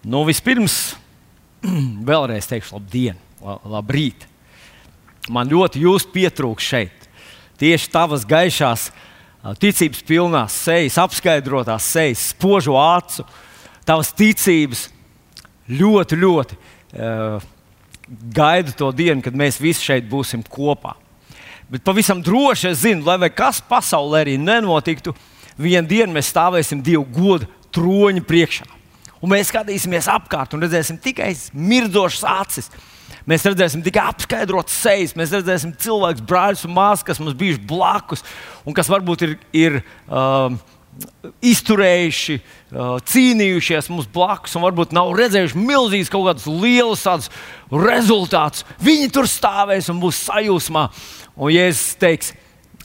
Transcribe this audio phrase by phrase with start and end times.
[0.00, 0.94] Nu, vispirms,
[2.08, 3.18] vēlreiz teikšu, labdien,
[3.68, 4.24] labrīt.
[5.28, 7.08] Man ļoti jūs pietrūks šeit.
[7.60, 8.86] Tieši tavas gaišās,
[9.60, 13.26] ticības pilnās sejas, apskaidrotās sejas, spožo acu,
[13.84, 14.86] tavas ticības
[15.68, 17.44] ļoti, ļoti uh,
[18.32, 20.96] gaidu to dienu, kad mēs visi šeit būsim kopā.
[21.70, 25.12] Bet pavisam droši es zinu, lai kas pasaulē arī nenotiktu,
[25.60, 28.79] vienā dienā mēs stāvēsim Dieva godu troņa priekšā.
[29.20, 32.70] Un mēs skatīsimies apkārt un redzēsim tikai mirdzošas acis.
[33.28, 38.24] Mēs redzēsim tikai apskaidrotas sejas, mēs redzēsim cilvēkus, brāļus un māsas, kas mums bijuši blakus
[38.64, 39.76] un kas varbūt ir, ir
[40.08, 40.54] uh,
[41.44, 47.04] izturējuši, uh, cīnījušies mums blakus, un varbūt nav redzējuši milzīgus kaut kādus lielus
[47.70, 48.64] rezultātus.
[48.82, 50.88] Viņi tur stāvēs un būs sajūsmā.
[51.36, 52.36] Un, ja es teikšu,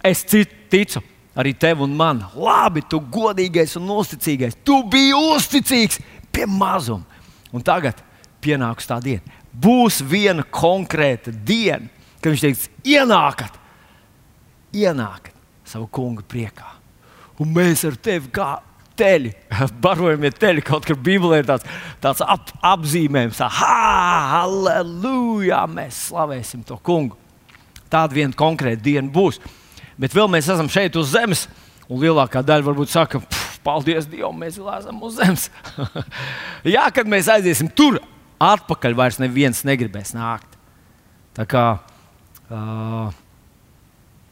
[0.06, 1.02] es ticu
[1.36, 6.00] arī tev un man, labi, tu godīgais un uzticīgais, tu biji uzticīgs
[6.36, 7.06] pie mazuma.
[7.56, 8.02] Un tagad
[8.44, 9.24] pienāks tā diena.
[9.56, 11.88] Būs viena konkrēta diena,
[12.20, 13.60] kad viņš teiks, ienākat,
[14.76, 16.68] ienākat savu kungu priekā.
[17.40, 18.58] Un mēs ar tevi kā
[19.00, 19.32] teļi,
[19.84, 21.68] barojamies teļi, kaut kur Bībelē ir tāds,
[22.04, 23.50] tāds ap, apzīmējums, tā,
[24.32, 27.18] halleluja, mēs slavēsim to kungu.
[27.92, 29.40] Tāda viena konkrēta diena būs.
[30.00, 31.46] Bet vēl mēs esam šeit uz zemes,
[31.88, 33.22] un lielākā daļa varbūt saka,
[33.66, 35.50] paldies Dievam, mēs esam uz zemes.
[36.76, 38.00] Jā, kad mēs aiziesim tur,
[38.42, 40.58] atpakaļ vairs neviens negribēs nākt.
[41.36, 41.66] Tā kā
[42.48, 43.16] uh,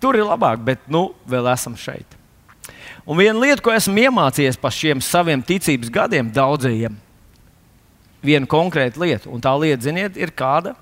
[0.04, 2.20] tur ir labāk, bet nu vēl esam šeit.
[3.04, 6.96] Un viena lieta, ko esmu iemācījies par šiem saviem ticības gadiem, daudzajiem,
[8.24, 10.78] viena konkrēta lieta, un tā lieta, ziniet, ir kāda,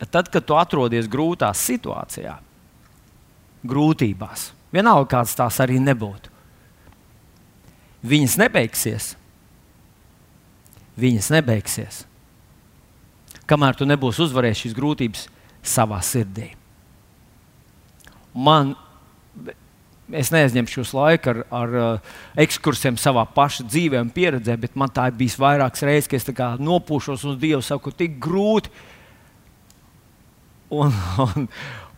[0.00, 2.38] ka tad, kad tu atrodies grūtā situācijā,
[3.68, 6.29] grūtībās, vienalga kāds tās arī nebūtu,
[8.06, 9.10] viņas nebeigsies.
[11.00, 12.04] Viņas nebeigsies.
[13.50, 15.26] Kamēr tu nebūsi uzvarējis šīs grūtības
[15.66, 16.52] savā sirdī.
[18.30, 18.76] Man
[20.14, 24.90] es neaizņemšu jūs laiku ar, ar uh, ekskursiem savā paša dzīvē un pieredzē, bet man
[24.92, 28.72] tā ir bijis vairākas reizes, ka es nopūšos uz Dievu, saku, tik grūti.
[30.70, 30.94] Un,
[31.26, 31.48] un,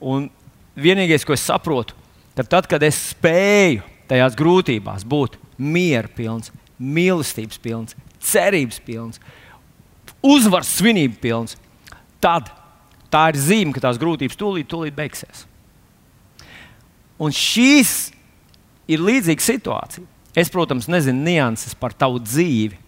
[0.01, 0.29] un
[0.77, 1.97] vienīgais, ko es saprotu,
[2.37, 6.53] ka tad, kad es spēju tajās grūtībās būt miera pilns,
[6.83, 9.23] mīlestības pilns, cerības pilns,
[10.23, 11.57] uzvaras svinību pilns,
[12.23, 12.51] tad
[13.13, 15.45] tā ir zīme, ka tās grūtības tūlīt, tūlīt beigsies.
[17.23, 18.11] Un šīs
[18.91, 20.07] ir līdzīga situācija.
[20.33, 22.79] Es, protams, nezinu nianses par tavu dzīvi.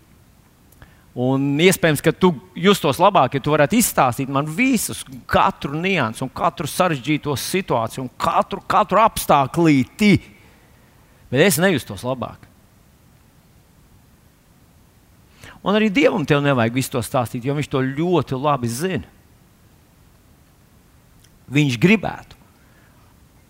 [1.14, 6.66] Un iespējams, ka tu justos labāk, ja tu varētu izstāstīt man visus, katru niansu, katru
[6.66, 10.10] sarežģīto situāciju, katru, katru apstākļīti.
[11.34, 12.47] Bet es nejustos labāk.
[15.67, 19.09] Un arī Dievam tev nevajag visu to stāstīt, jo Viņš to ļoti labi zina.
[21.50, 22.39] Viņš gribētu,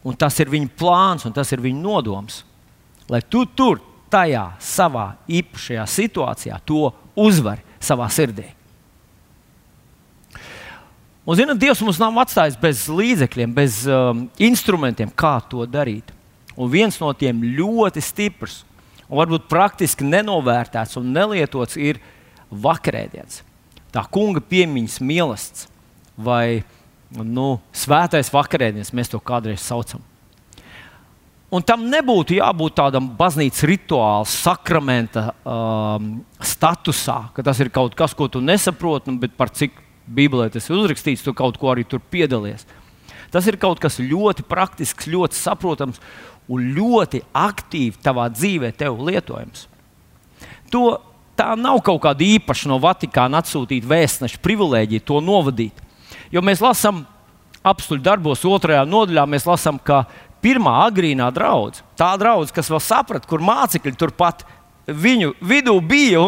[0.09, 2.41] un tas ir viņa plāns, un tas ir viņa nodoms.
[3.13, 8.49] Lai tu tur, tajā savā īpašajā situācijā, to uzvari savā sirdī.
[11.25, 16.14] Un, zinot, Dievs mums nav atstājis bez līdzekļiem, bez um, instrumentiem, kā to darīt.
[16.57, 18.63] Un viens no tiem ļoti stiprs
[19.09, 22.01] un varbūt praktiski nenovērtēts un nelietots ir
[22.51, 23.43] vakarēdiens.
[23.95, 25.71] Tā kunga piemiņas mīlestības
[26.15, 26.63] vai
[27.15, 30.03] nu, svētais vakarēdienis, mēs to kādreiz saucam.
[31.55, 38.15] Un tam nebūtu jābūt tādam baznīcas rituāla, sakramenta um, statusā, ka tas ir kaut kas,
[38.17, 41.85] ko tu nesaproti, nu, bet par cik Bībelē tas ir uzrakstīts, tu kaut ko arī
[41.87, 42.67] tur piedalies.
[43.31, 46.03] Tas ir kaut kas ļoti praktisks, ļoti saprotams
[46.51, 49.67] un ļoti aktīvi tavā dzīvē tev lietojams.
[50.73, 50.99] To,
[51.39, 55.81] tā nav kaut kāda īpaša no Vatikāna atsūtīta vēstneša privilēģija to novadīt.
[56.35, 57.05] Jo mēs lasām
[57.65, 60.05] apstuļu darbos, otrajā nodaļā, mēs lasām, ka
[60.45, 64.45] pirmā agrīnā draudzene, tā draudzene, kas vēl saprata, kur mācekļi turpat
[64.85, 66.27] viņu vidū bija.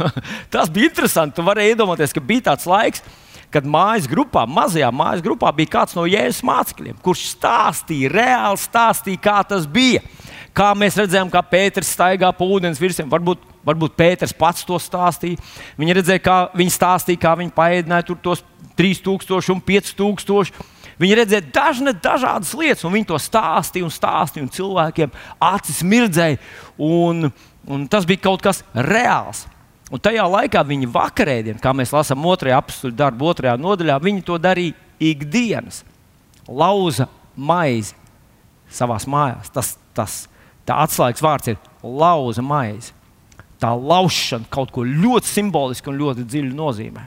[0.54, 1.34] tas bija interesanti.
[1.38, 3.25] Tu vari iedomāties, ka bija tāds laiks, kad
[3.64, 9.38] mājas grupā, mazajā mājas grupā, bija kāds no Jēzus mācekļiem, kurš stāstīja, reāli stāstīja, kā
[9.48, 10.02] tas bija.
[10.56, 15.40] Kā mēs redzējām, kā Pēters staigā pa ūdens virsmu, varbūt, varbūt Pēters pats to stāstīja.
[15.76, 18.44] Viņi redzēja, kā viņi stāstīja, kā viņi paēdināja tos
[18.76, 20.64] 3000 un 5000.
[20.96, 25.12] Viņi redzēja dažne, dažādas lietas, un viņi to stāstīja un stāstīja, un cilvēkiem
[25.44, 26.40] acis mirdzēja.
[26.80, 27.28] Un,
[27.68, 29.44] un tas bija kaut kas reāls.
[29.94, 34.38] Un tajā laikā viņi vakarēdienā, kā mēs lasām otrajā apakstu darbu, otrajā nodaļā, viņi to
[34.42, 35.84] darīja ikdienas.
[36.48, 37.06] Lauza
[37.36, 37.94] maizi
[38.72, 39.52] savā mājās.
[39.54, 40.24] Tas, tas
[40.66, 42.92] atslēgas vārds ir lauza maizi.
[43.56, 47.06] tā laušana kaut ko ļoti simbolisku un ļoti dziļu nozīmē.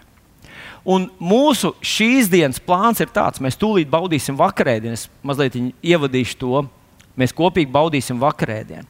[0.89, 4.97] Un mūsu šīs dienas plāns ir tāds, mēs tūlīt baudīsim vakarēdienu.
[4.97, 6.63] Es mazliet ievadīšu to.
[7.19, 8.87] Mēs kopīgi baudīsim vakarēdienu.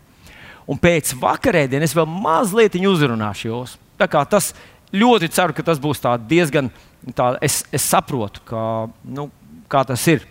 [0.69, 3.77] Un pēc vakarēdienas es vēl mazliet uzrunāšu jūs.
[3.97, 4.51] Tas
[4.93, 6.69] ļoti ceru, ka tas būs diezgan.
[7.15, 8.61] Tā, es, es saprotu, ka,
[9.03, 9.29] nu,
[9.71, 10.27] kā tas ir.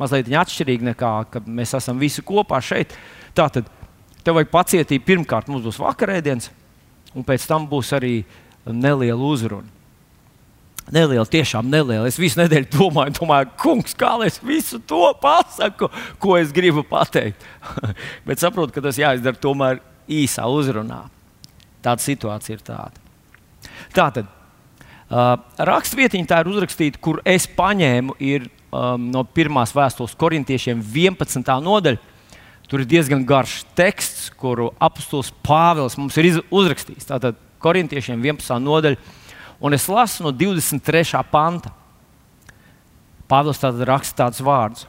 [0.00, 1.12] Mazliet atšķirīgi nekā
[1.46, 2.96] mēs esam visi kopā šeit.
[3.36, 3.68] Tātad
[4.24, 5.06] tev vajag pacietību.
[5.06, 6.50] Pirmkārt, mums būs vakarēdienas,
[7.14, 8.18] un pēc tam būs arī
[8.66, 9.75] neliela uzruna.
[10.94, 12.06] Neliela, tiešām neliela.
[12.06, 15.88] Es visu nedēļu domāju, domāju, kungs, kā lai es visu to pasaku,
[16.22, 17.42] ko es gribu pateikt.
[18.28, 21.02] Bet saprotu, ka tas jāizdara tomēr īsā uzrunā.
[21.82, 23.02] Tāda situācija ir tāda.
[23.96, 24.30] Tātad,
[25.10, 31.50] uh, rakstvietiņa tā ir uzrakstīta, kur es paņēmu ir, um, no pirmās vēstules korintiešiem 11.
[31.66, 32.14] nodaļa.
[32.66, 37.10] Tur ir diezgan garš teksts, kuru apustulis Pāvils mums ir uzrakstījis.
[37.10, 38.58] Tātad korintiešiem 11.
[38.62, 38.98] nodaļa
[39.60, 41.22] Un es lasu no 23.
[41.30, 41.72] panta.
[43.26, 44.84] Pāvils tātad raksta tādus vārdus.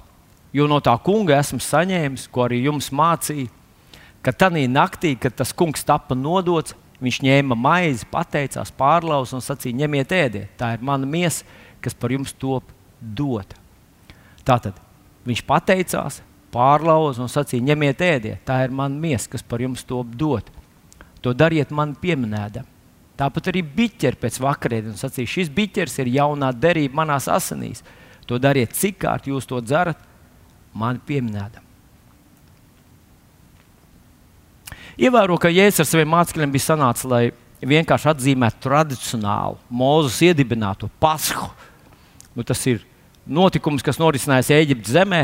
[0.53, 3.49] Jo no tā kunga esmu saņēmis, ko arī jums mācīja,
[4.23, 9.77] ka tajā naktī, kad tas kungs tika nodots, viņš ņēma maizi, pateicās, pārlauz un sacīja:
[9.83, 11.45] ņemiet, ēdiet, tā ir mana miesa,
[11.81, 13.59] kas par jums top dota.
[14.47, 14.79] Tātad
[15.27, 16.21] viņš pateicās,
[16.53, 20.51] pārlauz un sacīja: ņemiet, ēdiet, tā ir mana miesa, kas par jums top dota.
[21.21, 22.76] To dariet man pieminēdami
[23.17, 27.81] Tāpat arī biķeri pēc vakarēdienas sacīja, šis biķers ir jaunā derība manās asinīs.
[28.29, 29.97] To dariet, cik kārt jūs to dzerat,
[30.77, 31.63] man pieminēdam.
[34.97, 37.23] Ievēro, ka Jēzus ar saviem mācekļiem bija sanācis, lai
[37.61, 41.49] vienkārši atzīmētu tradicionālu mūzus iedibināto pasku.
[42.37, 42.83] Nu, tas ir
[43.25, 45.23] notikums, kas norisinājās Eģiptes zemē,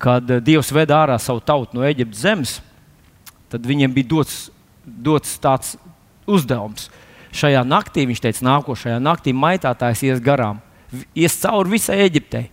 [0.00, 2.56] kad eh, Dievs veda ārā savu tautu no Eģiptes zemes.
[3.52, 4.38] Tad viņiem bija dots,
[4.84, 5.76] dots tāds
[6.30, 6.90] uzdevums.
[7.36, 10.60] Šajā naktī viņš teica, nākošajā naktī maitātājs ies garām,
[11.14, 12.46] ies cauri visai Eģiptei.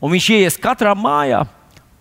[0.00, 1.40] Un viņš ies katrā mājā,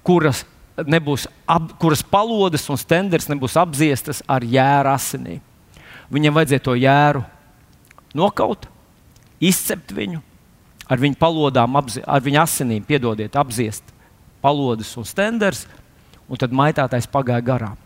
[0.05, 0.43] kuras,
[0.77, 5.41] nebūs, ap, kuras palodas un stenders nebūs apziestas ar jēra asinīm.
[6.13, 7.23] Viņam vajadzēja to jēru
[8.15, 8.67] nokaut,
[9.41, 10.21] izcept viņu,
[10.85, 13.95] ar viņu palodām, apzi, ar viņu asinīm, piedodiet, apziest
[14.43, 15.65] palodas un stenders,
[16.29, 17.79] un tad maitātājs pagāja garām.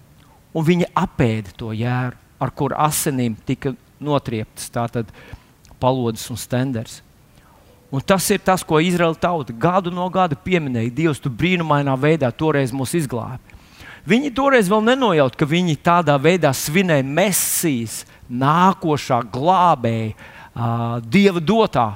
[0.52, 5.12] Un viņi apēda to jēru ar kur asinīm tika notrieptas tātad
[5.80, 7.02] palodas un stenders.
[7.90, 10.94] Un tas ir tas, ko Izraēla tauta gadu no gada pieminēja.
[10.94, 13.58] Dievs, tu brīnumainā veidā toreiz mūs izglābi.
[14.10, 20.14] Viņi toreiz vēl nenojaut, ka viņi tādā veidā svinēja Mēsīs, nākošā glābēja,
[21.10, 21.88] Dieva dotā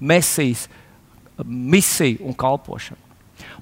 [0.00, 0.68] Mēsīs
[1.44, 3.00] misiju un kalpošanu.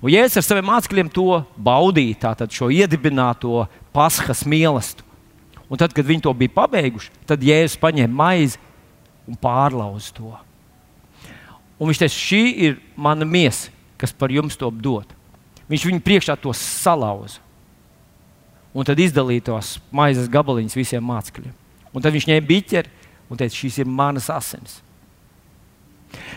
[0.01, 5.10] Un Jēzus ar saviem mācekļiem to baudīja, tātad šo iedibināto paskas mīlestību.
[5.71, 8.59] Un tad, kad viņi to bija pabeiguši, tad Jēzus paņēma maizi
[9.31, 10.33] un pārlauza to.
[11.79, 13.71] Un viņš teica, šī ir mana miesa,
[14.01, 15.15] kas par jums to dod.
[15.71, 17.39] Viņš viņu priekšā to salauza.
[18.75, 21.55] Un tad izdalīja tos maizes gabaliņus visiem mācekļiem.
[21.95, 22.91] Un tad viņš ņēma biķeri
[23.31, 24.81] un teica, šīs ir manas asinis.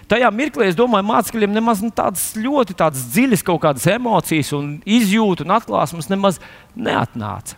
[0.10, 5.46] Tajā mirklī es domāju, mācekļiem nemaz tādas ļoti tādas dziļas kaut kādas emocijas, un izjūta
[5.46, 6.38] un atklāsmes nemaz
[6.78, 7.58] neatnāca.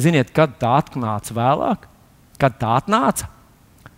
[0.00, 1.86] Ziniet, kad tā atnāca vēlāk?
[2.40, 3.28] Kad tā atnāca?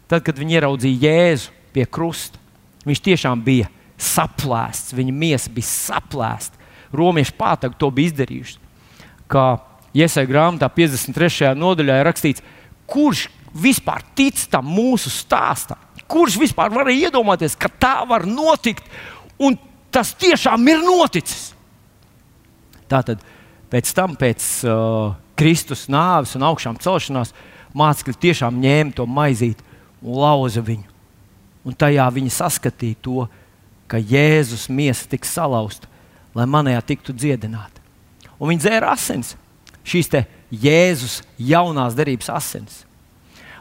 [0.06, 2.38] Tad, kad viņi ieraudzīja Jēzu pie krusta,
[2.86, 6.60] viņš tiešām bija saplēsts, viņa miesa bija saplēsta.
[6.96, 8.60] Romiešu pātagu to bija izdarījuši.
[9.32, 9.46] Kā
[9.96, 11.54] Iesai grāmatā 53.
[11.56, 12.44] nodaļā ir rakstīts,
[12.86, 13.26] kurš
[13.56, 15.80] vispār tic tam mūsu stāstam?
[16.06, 18.84] Kurš vispār varēja iedomāties, ka tā var notikt,
[19.40, 19.56] un
[19.90, 21.48] tas tiešām ir noticis?
[22.86, 23.24] Tātad
[23.72, 27.34] pēc tam, pēc uh, Kristus nāves un augšām celšanās,
[27.76, 29.60] mācekļi tiešām ņēma to maizīt
[30.00, 30.88] un lauza viņu.
[31.66, 33.26] Un tajā viņi saskatīja to,
[33.90, 35.90] ka Jēzus miesa tika salauzta,
[36.34, 37.82] lai manējā tiktu dziedināta.
[38.38, 39.34] Un viņi dzēra asins,
[39.86, 40.10] šīs
[40.46, 42.82] Jēzus jaunās derības asins.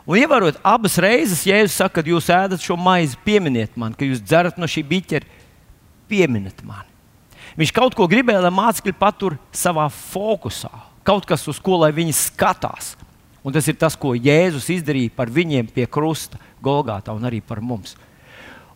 [0.05, 4.21] Un ievērot abas reizes, Jēzus saka, kad jūs ēdat šo maizi, pieminiet man, ka jūs
[4.21, 5.25] dzerat no šī biķera,
[6.05, 6.91] pieminiet mani.
[7.57, 12.95] Viņš kaut ko gribēja, lai mācekļi patur savā fokusā kaut kas, uz ko viņi skatās.
[13.45, 17.61] Un tas ir tas, ko Jēzus izdarīja par viņiem pie krusta, Golgāta un arī par
[17.61, 17.93] mums.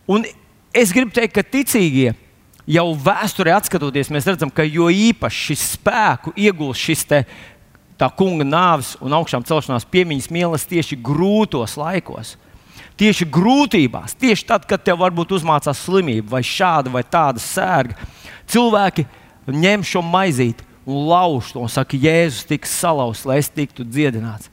[0.06, 0.22] Un
[0.70, 2.12] es gribu teikt, ka ticīgie
[2.70, 7.24] jau vēsturē atskatoties, mēs redzam, ka jo īpaši šis spēku iegūst šis te,
[7.98, 12.36] tā kunga nāves un augšām celšanās piemiņas mīlestības tieši grūtos laikos.
[13.00, 17.96] Tieši grūtībās, tieši tad, kad tev varbūt uzmācās slimība vai šāda vai tāda sērga,
[18.50, 19.06] cilvēki
[19.50, 24.50] ņem šo maizīti un lauž to un saka, Jēzus tiks salauzts, lai es tiktu dziedināts.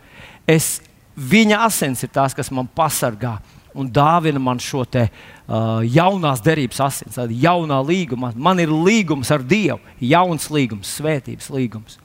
[0.47, 0.81] es,
[1.15, 3.37] viņa asins ir tās, kas man pasargā
[3.77, 8.31] un dāvina man šo te, uh, jaunās derības asins, tādu jaunā līguma.
[8.35, 11.99] Man ir līgums ar Dievu, jauns līgums, svētības līgums.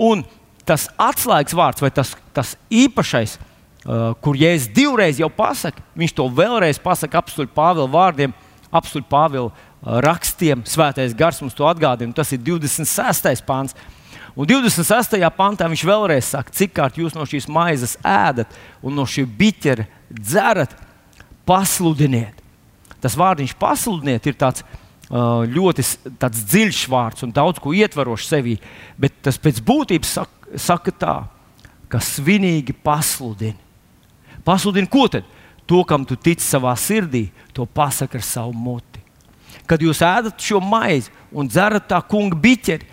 [0.00, 0.24] Un
[0.66, 6.28] tas atslēgas vārds vai tas, tas īpašais, uh, kur Jēzus divreiz jau pasakā, viņš to
[6.34, 8.34] vēlreiz pasakā apstuļu Pāvila vārdiem,
[8.72, 12.14] apstuļu Pāvila rakstiem, svētais gars mums to atgādina.
[12.14, 13.42] Tas ir 26.
[13.46, 13.74] pāns.
[14.32, 15.18] Un 26.
[15.36, 19.84] pantā viņš vēlreiz saka, cik kārt jūs no šīs maizes ēdat un no šī biķera
[20.12, 20.72] dzerat,
[21.48, 22.38] pasludiniet.
[23.02, 24.64] Tas vārdiņš pasludiniet ir tāds
[25.12, 25.84] ļoti
[26.16, 28.56] tāds dziļš vārds un daudz ko ietverošs sevī,
[28.96, 31.16] bet tas pēc būtības saka, saka tā,
[31.92, 33.58] ka svinīgi pasludini.
[34.44, 35.28] Pasludini ko tad?
[35.68, 38.91] To, kam tu tici savā sirdī, to pasaka ar savu muti.
[39.72, 42.84] Kad jūs ēdat šo maizi un dzerat tā kunga biķeri,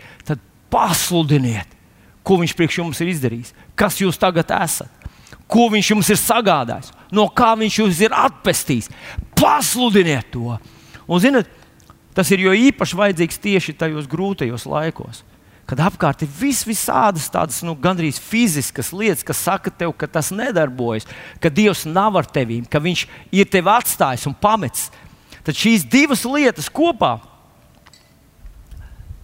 [0.70, 1.68] pasludiniet,
[2.24, 4.92] ko viņš priekš jums ir izdarījis, kas jūs tagad esat,
[5.50, 8.92] ko viņš jums ir sagādājis, no kā viņš jūs ir atpestījis.
[9.38, 10.60] Pasludiniet to!
[11.10, 11.50] Un, zinot,
[12.14, 15.24] tas ir jo īpaši vajadzīgs tieši tajos grūtajos laikos.
[15.70, 20.32] Kad apkārt ir vis, visādas tādas nu, gandrīz fiziskas lietas, kas saka tev, ka tas
[20.34, 21.06] nedarbojas,
[21.42, 23.04] ka Dievs nav ar tevi, ka Viņš
[23.38, 24.88] ir tevi atstājis un pametis.
[25.50, 27.16] Tad šīs divas lietas kopā,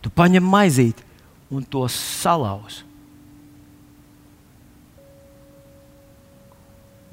[0.01, 1.03] tu paņem maizīti
[1.53, 2.79] un to salauz.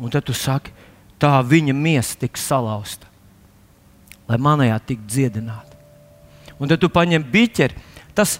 [0.00, 0.72] Un tad tu saki,
[1.20, 3.10] tā viņa miesa tiks salauzta,
[4.32, 5.76] lai manējā tiktu dziedināta.
[6.56, 7.84] Un tad tu paņem biķeri.
[8.16, 8.38] Tas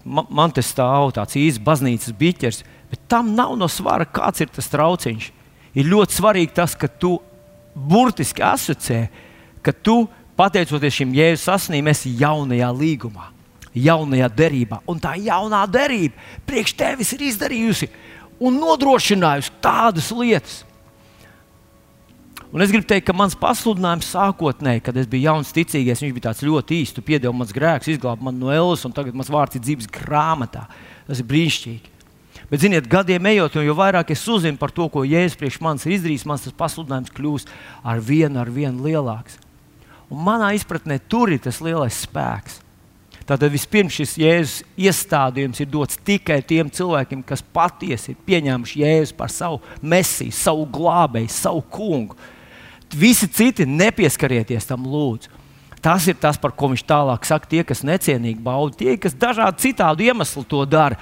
[0.00, 4.48] man, man te stāv tāds īsts baznīcas biķers, bet tam nav no svara, kāds ir
[4.48, 5.28] tas trauciņš.
[5.76, 7.18] Ir ļoti svarīgi tas, ka tu
[7.76, 9.04] burtiski asociē,
[9.64, 10.04] ka tu,
[10.38, 13.30] pateicoties šim jēzus asnīm, esi jaunajā līgumā
[13.74, 14.80] jaunajā derībā.
[14.90, 16.14] Un tā jaunā derība
[16.46, 17.90] priekš tevis ir izdarījusi
[18.42, 20.62] un nodrošinājusi tādas lietas.
[22.54, 26.34] Un es gribu teikt, ka mans pasludinājums sākotnēji, kad es biju jauns ticīgais, viņš bija
[26.46, 26.94] ļoti īsts.
[26.94, 30.68] Tu piedevi mans grēks, izglābi mani no ēlas, un tagad mans vārds ir dzīves grāmatā.
[31.08, 31.90] Tas ir brīnišķīgi.
[32.46, 35.96] Bet, ziniet, gadiem ejot, jo vairāk es uzzinu par to, ko Jēzus priekš manis ir
[35.96, 37.50] izdarījis, mans pasludinājums kļūst
[37.82, 39.40] ar vienu, ar vienu lielāks.
[40.12, 42.60] Un manā izpratnē tur ir tas lielais spēks.
[43.24, 49.16] Tātad vispirms šis Jēzus iestādījums ir dots tikai tiem cilvēkiem, kas patiesi ir pieņēmuši Jēzu
[49.16, 52.18] par savu mesiju, savu glābēju, savu kungu.
[52.94, 55.32] Visi citi nepieskarieties tam, lūdzu.
[55.84, 57.48] Tas ir tas, par ko viņš tālāk saka.
[57.48, 61.00] Tie, kas necienīgi bauda, tie, kas dažādu citādu iemeslu to dara.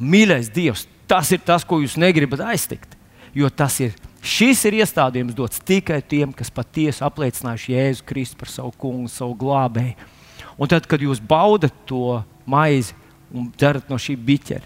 [0.00, 2.96] Mīļais Dievs, tas ir tas, ko jūs negribat aiztikt.
[3.36, 8.52] Jo tas ir, šis ir iestādījums dots tikai tiem, kas patiesi apliecinājuši Jēzu Kristu par
[8.52, 10.14] savu kungu, savu glābēju.
[10.58, 12.96] Un tad, kad jūs baudat to maizi
[13.34, 14.64] un dzerat no šī biķera,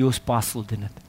[0.00, 1.04] jūs pasludinat.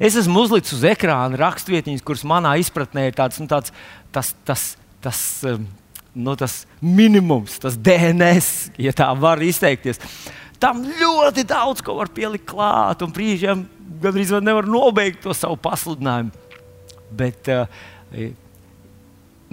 [0.00, 3.74] Es esmu uzlicis uz ekrāna rakstvietiņas, kuras manā izpratnē ir tāds, nu, tāds
[4.14, 4.64] tas, tas,
[5.04, 5.66] tas, um,
[6.14, 10.00] nu, tas minimums, tas DNS, ja tā var izteikties.
[10.62, 13.66] Tam ļoti daudz ko var pielikt klāt, un brīžiem
[14.00, 16.45] gandrīz nevar nobeigt to savu pasludinājumu.
[17.14, 17.68] Bet uh,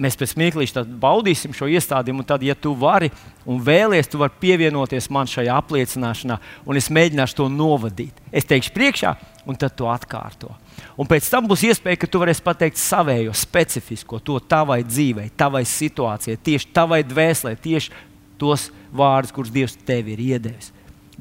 [0.00, 2.24] mēs pēc mirklīša baudīsim šo iestādījumu.
[2.24, 3.10] Un tad, ja tu vari
[3.46, 8.18] un vēlies, tu vari pievienoties man šajā apliecināšanā, un es mēģināšu to novadīt.
[8.34, 9.14] Es teikšu priekšā,
[9.46, 10.52] un tad to atkārto.
[10.98, 15.62] Un pēc tam būs iespēja, ka tu varēsi pateikt savējo, specifisko, to tavai dzīvei, tavai
[15.68, 17.94] situācijai, tieši tavai dvēselē, tieši
[18.40, 20.72] tos vārdus, kurus Dievs tev ir iedevis.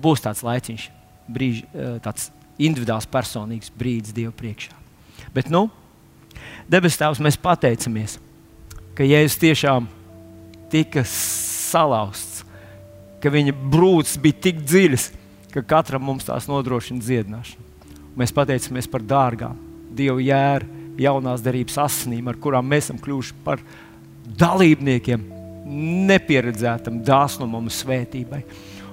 [0.02, 0.88] Būs tāds laiciņš,
[1.30, 4.74] brīž, eh, tāds individuāls, personīgs brīdis Dieva priekšā.
[5.34, 5.70] Bet, nu,
[6.70, 8.20] debes Tēvs, mēs pateicamies
[8.98, 9.88] ka Jēzus tiešām
[10.72, 12.44] tika salauzts,
[13.22, 15.10] ka viņa brūces bija tik dziļas,
[15.54, 17.72] ka katram mums tās nodrošina dziedināšanu.
[18.18, 19.58] Mēs pateicamies par dārgām
[19.94, 20.66] Dieva jēru,
[20.98, 23.62] jaunās darbības asinīm, ar kurām mēs esam kļuvuši par
[24.42, 25.26] dalībniekiem
[26.10, 28.42] nepieredzētam dāsnumam un svētībai.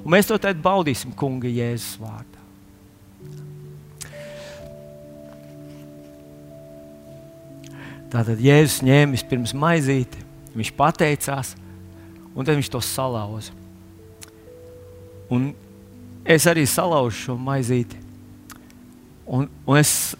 [0.01, 2.40] Un mēs to tad baudīsim Kunga Jēzus vārdā.
[8.11, 10.19] Tātad Jēzus ņēma vispirms maizīti,
[10.57, 11.55] viņš pateicās,
[12.35, 13.55] un tad viņš to salauza.
[15.31, 15.53] Un
[16.27, 18.01] es arī salauzu šo maizīti.
[19.31, 20.17] Un, un es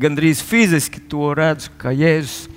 [0.00, 2.48] gandrīz fiziski to redzu, ka Jēzus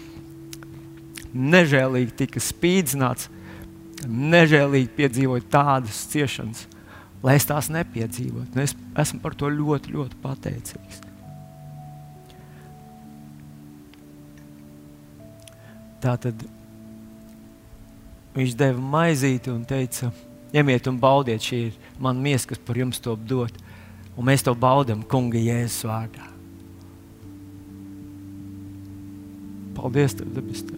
[1.36, 3.28] nežēlīgi tika spīdzināts,
[4.08, 6.64] nežēlīgi piedzīvoja tādas ciešanas,
[7.26, 8.64] lai es tās nepiedzīvotu.
[8.64, 11.05] Es esmu par to ļoti, ļoti pateicīgs.
[16.06, 16.44] Tā tad
[18.36, 20.12] viņš deva maizīti un teica,
[20.54, 23.58] ņemiet un baudiet, šī ir mana miesa, kas par jums top dot.
[24.16, 26.30] Un mēs to baudām Kunga Jēzus vārdā.
[29.76, 30.75] Paldies, Tev, Debes!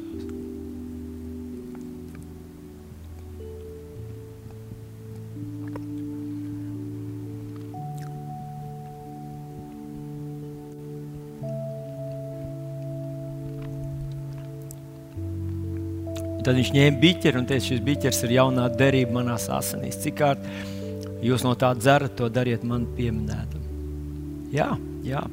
[16.48, 19.98] Tad viņš ņēma biķeri un teica, šis biķers ir jaunā derība manās asinīs.
[20.00, 20.46] Cik kārt
[21.20, 23.66] jūs no tā dzerat, to dariet man pieminētam.
[24.54, 24.70] Jā,
[25.04, 25.26] jā,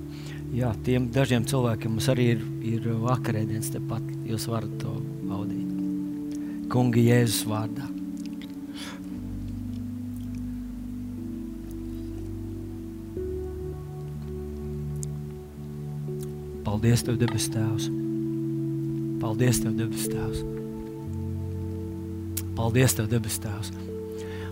[0.51, 4.09] jā, tiem dažiem cilvēkiem mums arī ir, ir vakarēdienas tepat.
[4.27, 4.97] Jūs varat to
[5.29, 6.65] baudīt.
[6.75, 7.87] Kungi Jēzus vārdā.
[16.67, 17.87] Paldies, Tev, debes Tēvs!
[19.23, 20.64] Paldies, Tev, debes Tēvs!
[22.55, 23.73] Paldies, Tev, debes Tēvs!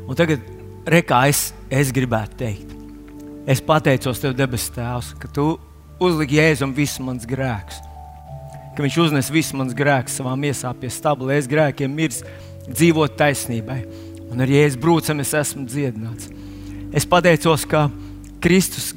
[0.08, 0.42] Un tagad,
[0.88, 2.72] rekā, es, es gribētu teikt,
[3.46, 5.46] es pateicos Tev, debes Tēvs, ka Tu
[6.02, 7.78] uzliki Jēzum visus manus grēkus.
[8.74, 12.22] Ka Viņš uznes visus manus grēkus savā miesā pie stabla, es grēkiem mirs,
[12.66, 13.82] dzīvot taisnībai.
[14.32, 16.30] Un ar Jēzus brūcam es esmu dziedināts.
[16.92, 17.86] Es pateicos, ka
[18.42, 18.90] Kristus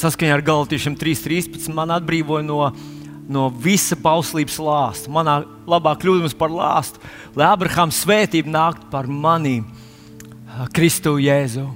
[0.00, 2.62] saskaņā ar Galatiešiem 3.13 man atbrīvoja no
[3.30, 5.10] no visa bauslības lāsta.
[5.12, 7.02] Manā labā kļūdams par lāstu,
[7.38, 9.68] lai Abrahāms svētība nāktu par manīm,
[10.74, 11.68] Kristu Jēzu.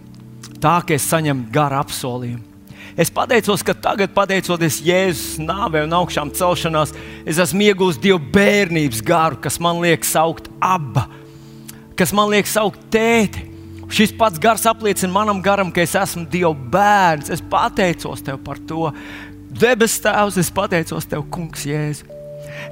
[0.61, 2.51] Tā kā es saņemu garu apsolījumu.
[2.95, 6.93] Es pateicos, ka tagad, pateicoties Jēzus nāvei un augšām celšanās,
[7.27, 11.09] es esmu iegūmis Dieva bērnības garu, kas man liek saukt abba,
[11.99, 13.51] kas man liek saukt tēti.
[13.95, 17.29] Šis pats gars apliecina manam garam, ka es esmu Dieva bērns.
[17.35, 18.89] Es pateicos tev par to.
[19.55, 22.09] Debes Tēvs, es pateicos Tev, Kungs, Jēzu.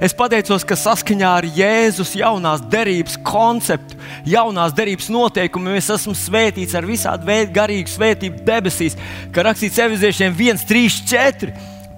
[0.03, 3.95] Es pateicos, ka saskaņā ar Jēzus jaunās derības konceptu,
[4.27, 8.97] jaunās derības noteikumiem es esmu svētīts ar visādi veidu garīgu svētību debesīs,
[9.31, 11.53] kā rakstīts Eviziešiem 1, 3, 4.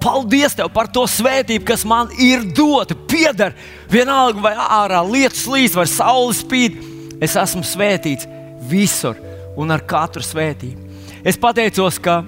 [0.06, 3.56] Paldies Tev par to svētību, kas man ir dota, pieder.
[3.90, 6.78] Vienalga, vai ārā lietus līdz, vai saule spīd,
[7.26, 8.30] es esmu svētīts
[8.70, 9.18] visur
[9.58, 10.84] un ar katru svētību.
[11.26, 12.22] Es pateicos, ka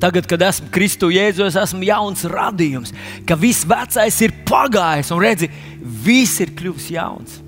[0.00, 2.92] Tagad, kad esmu Kristu Jēzus, esmu jauns radījums,
[3.28, 5.48] ka viss vecais ir pagājis un redzi,
[5.80, 7.38] viss ir kļuvis jauns.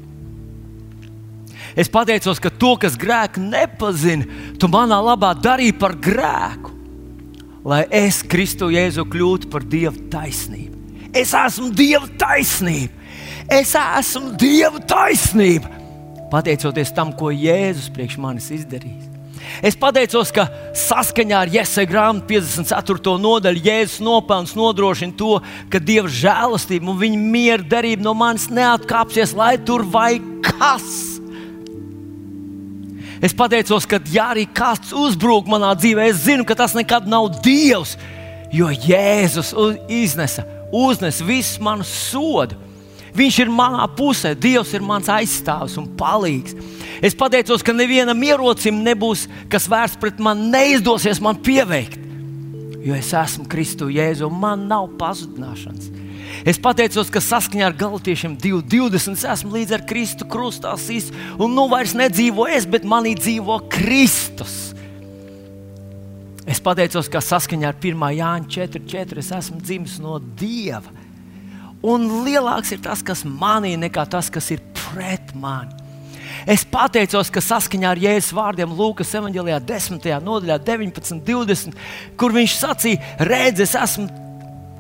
[1.78, 4.26] Es pateicos, ka to, kas grēku nepazina,
[4.58, 6.72] tu manā labā darīji par grēku,
[7.68, 10.78] lai es Kristu Jēzu kļūtu par Dieva taisnību.
[11.14, 12.94] Es esmu Dieva taisnība.
[13.48, 15.70] Es esmu Dieva taisnība.
[16.32, 19.17] Pateicoties tam, ko Jēzus priekš manis izdarījis.
[19.62, 20.46] Es pateicos, ka
[20.76, 23.14] saskaņā ar Jēzus grāmatu 54.
[23.22, 25.38] nodaļu Jēzus nopelns nodrošina to,
[25.72, 30.86] ka Dieva žēlastība un viņa miera derība no manis neatkāpsies, lai tur vai kas.
[33.18, 37.40] Es pateicos, ka, ja arī kāds uzbrūk manā dzīvē, es zinu, ka tas nekad nav
[37.42, 37.96] Dievs,
[38.54, 39.50] jo Jēzus
[39.90, 42.67] iznesa, uznes visu manu sodu.
[43.18, 46.54] Viņš ir manā pusē, Dievs ir mans aizstāvis un palīgs.
[47.02, 51.98] Es pateicos, ka nevienam ierocim nebūs, kas vērsts pret mani, neizdosies man pieveikt.
[52.84, 55.90] Jo es esmu Kristu Jēzu, un man nav pazudināšanas.
[56.46, 61.66] Es pateicos, ka saskaņā ar Galatiešiem 2.20 esmu līdz ar Kristu krustā sīs, un nu
[61.72, 64.54] vairs nedzīvo es, bet manī dzīvo Kristus.
[66.48, 68.06] Es pateicos, ka saskaņā ar 1.
[68.20, 70.97] Jāņa 4.4 es esmu dzimis no Dieva.
[71.86, 75.74] Un lielāks ir tas, kas manī, nekā tas, kas ir pret mani.
[76.48, 80.08] Es pateicos, ka saskaņā ar Jēzus vārdiem Lūkas evanģēlijā 10.
[80.24, 81.76] nodaļā, 19, 20,
[82.18, 84.08] kur viņš sacīja, redz, es esmu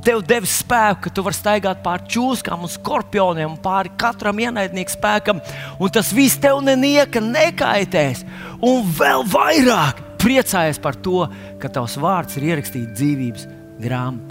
[0.04, 4.94] tev devis spēku, ka tu vari staigāt pāri čūskām un skorpioniem, un pāri katram ienaidniekam
[4.94, 5.42] spēkam,
[5.78, 8.24] un tas viss tev nenieka nekaitēs.
[8.64, 11.26] Un vēl vairāk priecājies par to,
[11.60, 13.48] ka tavs vārds ir ierakstīts dzīvības
[13.82, 14.27] grāmatā.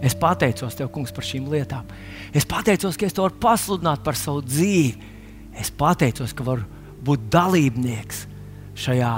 [0.00, 1.88] Es pateicos tev, kungs, par šīm lietām.
[2.32, 5.10] Es pateicos, ka es to varu pasludināt par savu dzīvi
[5.60, 6.66] es pateicos, ka varu
[7.04, 8.24] būt dalībnieks
[8.80, 9.14] šajā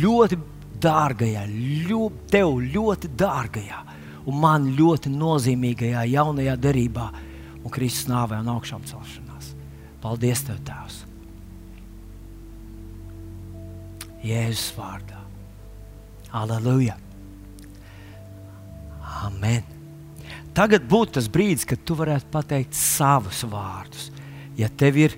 [0.00, 0.38] ļoti
[0.82, 1.44] dārgajā,
[1.88, 3.82] ļo, tev ļoti dārgajā
[4.26, 7.06] un man ļoti nozīmīgajā jaunajā derībā
[7.62, 9.52] un Kristus nāvē un augšām celšanās.
[10.02, 11.04] Paldies, Tev, Tēvs!
[14.26, 15.22] Jēzus vārdā.
[16.34, 16.98] Aleluja!
[19.22, 19.75] Amen!
[20.56, 24.08] Tagad būtu tas brīdis, kad tu varētu pateikt savus vārdus.
[24.56, 25.16] Ja tev ir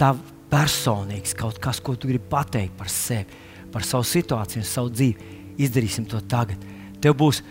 [0.00, 0.14] tā
[0.48, 3.42] personīgs kaut kas, ko tu gribi pateikt par sevi,
[3.72, 5.34] par savu situāciju, savu dzīvi.
[5.60, 6.62] Izdarīsim to tagad.
[7.04, 7.42] Tev būs,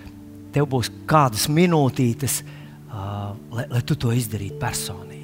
[0.54, 5.14] tev būs kādas minūtītes, uh, lai, lai tu to izdarītu personīgi.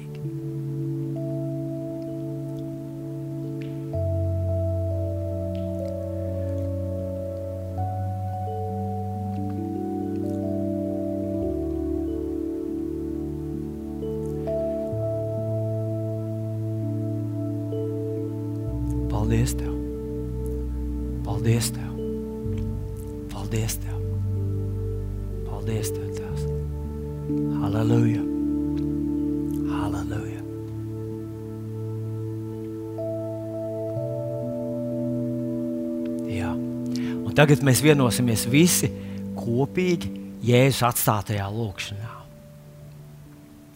[37.42, 38.86] Tagad mēs vienosimies visi
[39.34, 40.12] kopīgi
[40.46, 42.10] Jēzus atstātajā lūkšanā.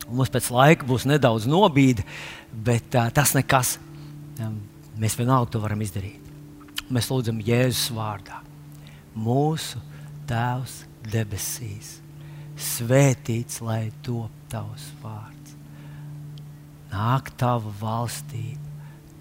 [0.06, 2.04] Mums pēc laika būs nedaudz nobīde,
[2.52, 3.76] bet uh, tas nekas.
[4.38, 4.60] Um,
[5.02, 6.22] mēs vienalga to varam izdarīt.
[6.94, 8.38] Mēs lūdzam Jēzus vārdā.
[9.18, 9.82] Mūsu
[10.30, 11.96] Tēvs debesīs,
[12.58, 15.54] svētīts lai top tavs vārds.
[16.90, 18.62] Nāk tava valstība,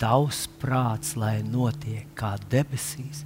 [0.01, 3.25] tavs prāts, lai notiek kā debesīs,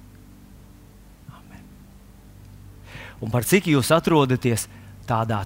[3.21, 4.65] Un par cik jūs atrodaties
[5.09, 5.43] tādā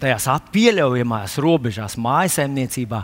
[0.00, 3.00] tajās pieļaujamās robežās, mājsaimniecībā,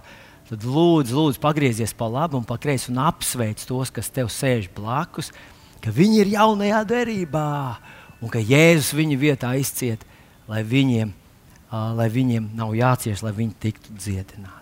[0.51, 4.69] tad lūdzu, lūdzu pagriezies pa labi un pa kreisi un apsveic tos, kas tev sēž
[4.77, 5.33] blakus,
[5.81, 7.49] ka viņi ir jaunajā derībā
[8.21, 10.05] un ka Jēzus viņu vietā izciet,
[10.51, 11.15] lai viņiem,
[11.73, 14.62] lai viņiem nav jācieš, lai viņi tiktu dziedināti.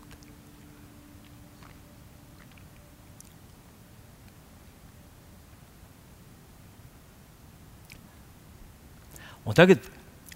[9.44, 9.84] Un tagad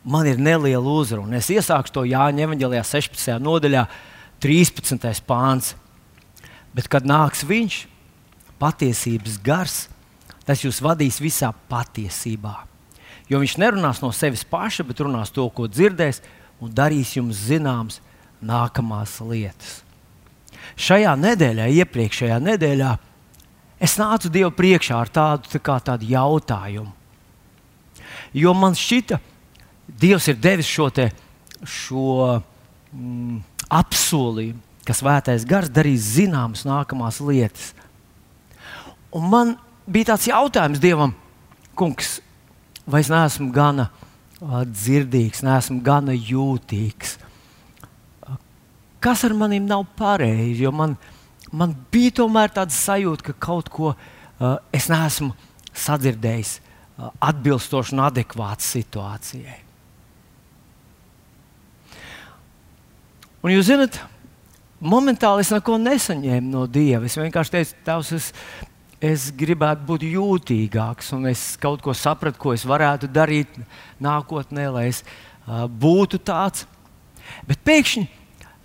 [0.05, 1.39] man ir neliela uzruna.
[1.39, 3.39] Es iesāku to Jāņa Evanģelijā 16.
[3.43, 3.87] nodaļā,
[4.45, 5.25] 13.
[5.27, 5.73] pāns.
[6.75, 7.85] Bet, kad nāks viņš,
[8.61, 9.77] patiesības gars,
[10.45, 12.57] tas jūs vadīs visā patiesībā.
[13.31, 16.21] Jo viņš nerunās no sevis paša, bet runās to, ko dzirdēs,
[16.61, 18.01] un darīs jums zināmas
[18.45, 19.81] nākamās lietas.
[20.81, 22.91] Šajā nedēļā, iepriekšējā nedēļā,
[23.85, 26.93] es nācu Dievu priekšā ar tādu, tā tādu jautājumu.
[28.35, 29.21] Jo man šķita,
[29.85, 31.11] Dievs ir devis šo, te,
[31.69, 32.41] šo
[32.91, 33.37] mm,
[33.69, 37.73] apsolījumu, ka svētais gars darīs zināmas nākamās lietas.
[39.15, 39.53] Un man
[39.87, 41.13] bija tāds jautājums Dievam,
[41.77, 42.17] kungs,
[42.89, 43.91] vai es neesmu gana
[44.41, 47.19] dzirdīgs, neesmu gana jūtīgs.
[49.05, 50.65] Kas ar maniem nav pareizi?
[50.65, 50.97] Jo man,
[51.53, 55.35] man bija tomēr tāds sajūta, ka kaut ko uh, es neesmu
[55.77, 56.59] sadzirdējis
[56.99, 59.61] atbilstoši un adekvāti situācijai.
[63.45, 63.99] Un jūs zināt,
[64.81, 67.05] momentāli es neko nesaņēmu no Dieva.
[67.05, 68.31] Es vienkārši teicu, Tavs, es,
[69.05, 73.59] es gribētu būt jūtīgāks, un es kaut ko sapratu, ko es varētu darīt
[74.01, 76.65] nākotnē, lai es uh, būtu tāds.
[77.49, 78.07] Bet pēkšņi,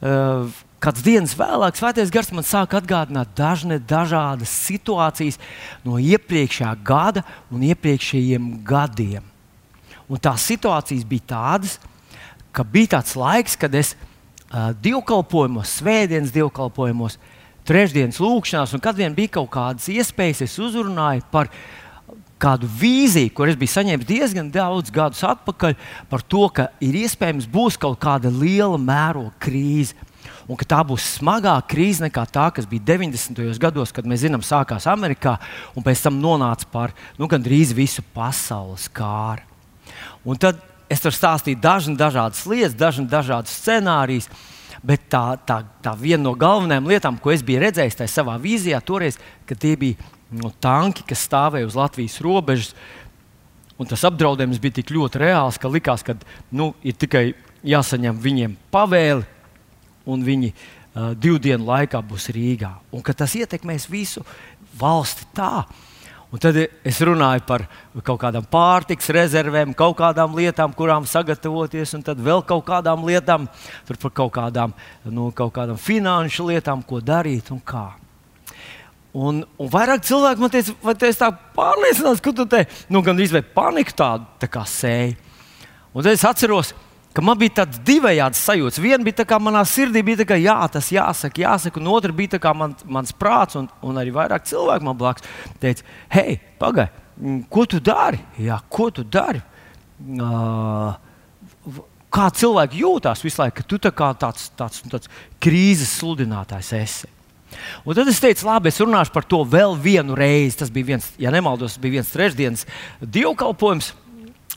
[0.05, 5.39] uh, kāds dienas vēlāk, Svētais Gars man sāk atgādināt dažne, dažādas situācijas
[5.85, 9.25] no iepriekšējā gada un iepriekšējiem gadiem.
[10.09, 11.77] Un tās situācijas bija tādas,
[12.55, 17.19] ka bija tāds laiks, kad es uh, dievkalpojumos, svētdienas dievkalpojumos,
[17.69, 21.51] trešdienas lūkšanās, un kad vien bija kaut kādas iespējas, es uzrunāju par
[22.39, 25.75] kādu vīziju, kur es biju saņēmis diezgan daudz gadus atpakaļ,
[26.09, 29.97] par to, ka ir iespējams būs kaut kāda liela mēroga krīze.
[30.49, 33.38] Un ka tā būs smagāka krīze nekā tā, kas bija 90.
[33.62, 35.35] gados, kad mēs zinām, sākās Amerikā
[35.77, 39.45] un pēc tam nonāca par nu, gandrīz visu pasaules kāru.
[40.25, 40.57] Un tad
[40.89, 44.29] es tur stāstīju dažna, dažādas lietas, dažna, dažādas scenārijas.
[44.81, 48.79] Bet tā, tā, tā viena no galvenajām lietām, ko es biju redzējis tajā savā vīzijā,
[48.81, 49.99] toreiz, kad tie bija
[50.31, 52.71] no, tanki, kas stāvēja uz Latvijas robežas,
[53.77, 56.15] un tas apdraudējums bija tik ļoti reāls, ka likās, ka
[56.55, 57.25] nu, ir tikai
[57.67, 59.27] jāsaņem viņiem pavēli,
[60.09, 62.73] un viņi uh, divu dienu laikā būs Rīgā.
[62.95, 64.25] Un ka tas ietekmēs visu
[64.79, 65.63] valsti tā,
[66.29, 67.63] Un tad es runāju par
[68.05, 73.47] kaut kādām pārtiks rezervēm, kaut kādām lietām, kurām sagatavoties, un tad vēl kaut kādām lietām,
[73.87, 74.75] par kaut kādām,
[75.09, 77.87] nu, kaut kādām finanšu lietām, ko darīt un kā.
[79.09, 82.61] Un, un vairāk cilvēku man teica, vai es tā pārliecināts, ka tu te
[82.93, 85.17] nu, gan izvēlējies paniku tādu tā sēji.
[85.95, 88.79] Un tad es atceros, ka ka man bija tāds divējāds sajūts.
[88.83, 92.15] Viena bija tā, kā manā sirdī bija tā, ka jā, tas jāsaka, jāsaka, un otra
[92.15, 95.27] bija tā, kā man, mans prāts, un, un arī vairāk cilvēku man blakus
[95.61, 96.91] teica, hei, pagaidi,
[97.51, 98.21] ko tu dari?
[98.39, 99.41] Jā, ko tu dari?
[99.99, 100.93] Uh,
[102.13, 105.09] kā cilvēki jūtas visu laiku, ka tu tā tāds, tāds, tāds
[105.41, 107.15] krīzes sludinātājs esi.
[107.83, 110.59] Un tad es teicu, labi, es runāšu par to vēl vienu reizi.
[110.61, 112.67] Tas bija viens, ja nemaldos, bija viens trešdienas
[113.01, 113.93] dievkalpojums.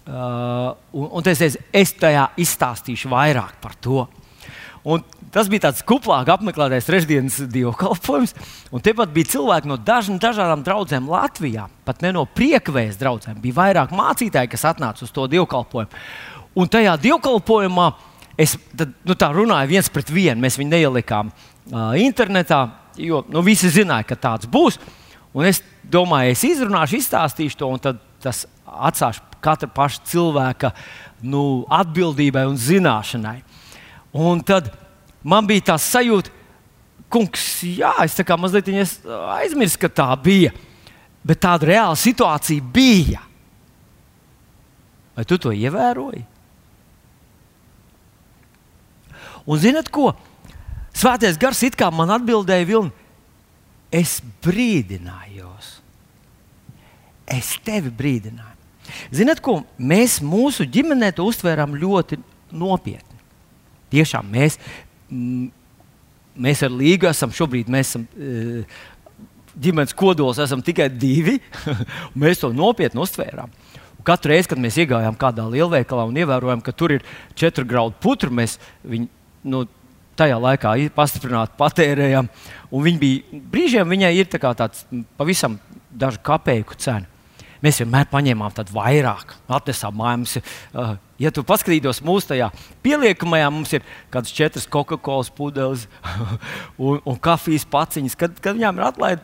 [0.02, 4.02] Uh, un, un es teicu, es tajā izstāstīšu vairāk par to.
[4.82, 8.34] Un tas bija tāds kuplāk apmeklētais trešdienas dievkalpojums.
[8.82, 13.38] Tepat bija cilvēki no dažn, dažādām draudzēm Latvijā, pat ne no priekvējas draudzēm.
[13.44, 16.02] Bija vairāk mācītāji, kas atnāca uz to dievkalpojumu.
[16.58, 17.88] Un tajā dievkalpojumā
[18.42, 20.42] es tad, nu, runāju viens pret vienu.
[20.42, 22.64] Mēs viņu neielikām uh, internetā,
[22.98, 24.82] jo nu, visi zināja, ka tāds būs.
[25.32, 30.72] Un es domāju, es izrunāšu, izstāstīšu to, un tas atstāšu katra paša cilvēka
[31.22, 33.40] nu, atbildībai un zināšanai.
[34.12, 34.70] Un tad
[35.24, 36.32] man bija tā sajūta,
[37.12, 38.70] kungs, jā, es tā kā mazliet
[39.36, 40.52] aizmirsu, ka tā bija.
[41.22, 43.20] Bet tāda reāla situācija bija.
[45.12, 46.24] Vai tu to ievēroji?
[49.42, 50.12] Un zinat ko?
[50.94, 52.92] Svētais gars it kā man atbildēja, Vilni,
[53.92, 55.78] es brīdinājos.
[57.32, 58.51] Es tevi brīdināju.
[59.14, 62.18] Zinat, ko mēs mūsu ģimenē to uztvērām ļoti
[62.52, 63.20] nopietni.
[63.92, 64.58] Tiešām mēs,
[66.32, 68.62] mēs ar Līgu esam šobrīd, mēs esam e,
[69.52, 71.38] ģimenes kodols, esam tikai divi.
[72.22, 73.52] mēs to nopietni uztvērām.
[74.02, 77.04] Katru reizi, kad mēs iegājām kādā lielveikalā un ievērojām, ka tur ir
[77.38, 79.06] četru graudu putra, mēs viņu
[79.52, 79.62] nu,
[80.18, 82.28] tajā laikā pastiprināti patērējām.
[82.72, 84.84] Viņa bija brīžiem, viņai ir tā tāds
[85.20, 85.58] pavisam
[85.92, 87.11] dažu kapeiku cena.
[87.62, 90.40] Mēs vienmēr paņēmām vairāk, atnesām mājās.
[90.74, 92.48] Uh, ja tu paskatītos mūsu tajā
[92.82, 95.86] pieliekamajā, mums ir kaut kādas četras Coca-Cola pudeles
[96.88, 98.18] un, un kafijas paciņas.
[98.18, 99.22] Kad, kad viņām ir atlaide,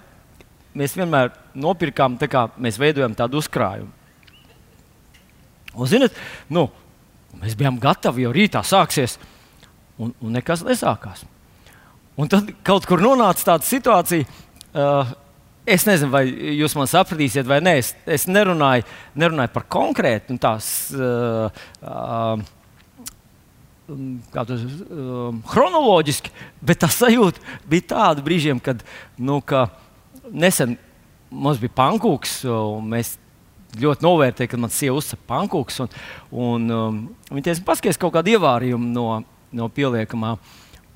[0.79, 3.91] mēs vienmēr nopirkām, tā kā mēs veidojam tādu uzkrājumu.
[5.75, 6.15] Un, zinat,
[6.51, 6.69] nu,
[7.43, 9.19] mēs bijām gatavi, jo rītā sāksies,
[9.99, 11.27] un, un nekas nesākās.
[12.19, 14.27] Un tad kaut kur nonāca tāda situācija.
[14.69, 15.11] Uh,
[15.69, 16.23] Es nezinu, vai
[16.57, 17.75] jūs man sapratīsiet, vai nē.
[17.83, 18.87] Es, es nerunāju,
[19.19, 20.71] nerunāju par konkrētu nu, tās.
[20.95, 21.53] Uh,
[21.85, 22.41] uh,
[24.33, 26.33] tas uh, chronoloģiski,
[26.65, 28.85] bet tā sajūta bija tāda brīžiem, kad
[29.17, 29.41] nu,
[30.29, 30.77] nesen
[31.31, 32.43] mums bija pankūks,
[32.89, 33.17] mēs
[33.79, 35.83] ļoti novērtējām, kad man sieva uzsaka pankūks.
[35.85, 35.97] Un,
[36.33, 39.09] un, um, viņa teica, paskaties kaut kādu ievārījumu no,
[39.53, 40.37] no pieliekamā.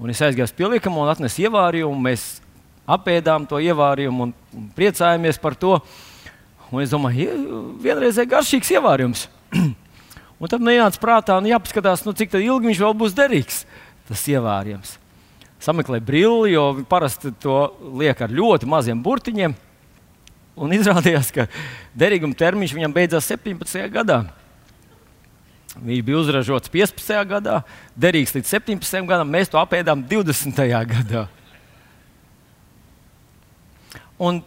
[0.02, 2.00] Un es aizgāju uz pieliekamu un atnesu ievārījumu.
[2.08, 2.41] Mēs
[2.88, 4.32] apēdām to ievārījumu un,
[4.76, 5.78] priecājāmies par to.
[6.72, 7.36] Un es domāju,
[7.84, 9.26] vienreizēji garšīgs ievārījums.
[10.40, 13.62] un tad ienāca prātā, nu, jāpaskatās, nu, cik ilgi viņš vēl būs derīgs,
[14.08, 14.96] tas ievārījums.
[15.62, 17.68] Sameklēju brilli, jo parasti to
[18.00, 19.54] liek ar ļoti maziem burtiņiem.
[20.58, 21.46] Un izrādījās, ka
[21.96, 23.84] derīguma termiņš viņam beidzās 17.
[23.92, 24.24] gadā.
[25.72, 27.14] Viņš bija uzražots 15.
[27.30, 27.62] gadā,
[27.96, 29.06] derīgs līdz 17.
[29.08, 30.58] gadam, mēs to apēdām 20.
[30.90, 31.28] gadā.
[34.22, 34.40] Un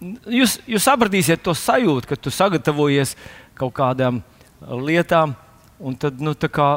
[0.00, 3.14] jūs, jūs sapratīsiet to sajūtu, ka tu sagatavojies
[3.56, 4.22] kaut kādām
[4.60, 5.34] lietām,
[5.78, 6.70] un tad nu, kā,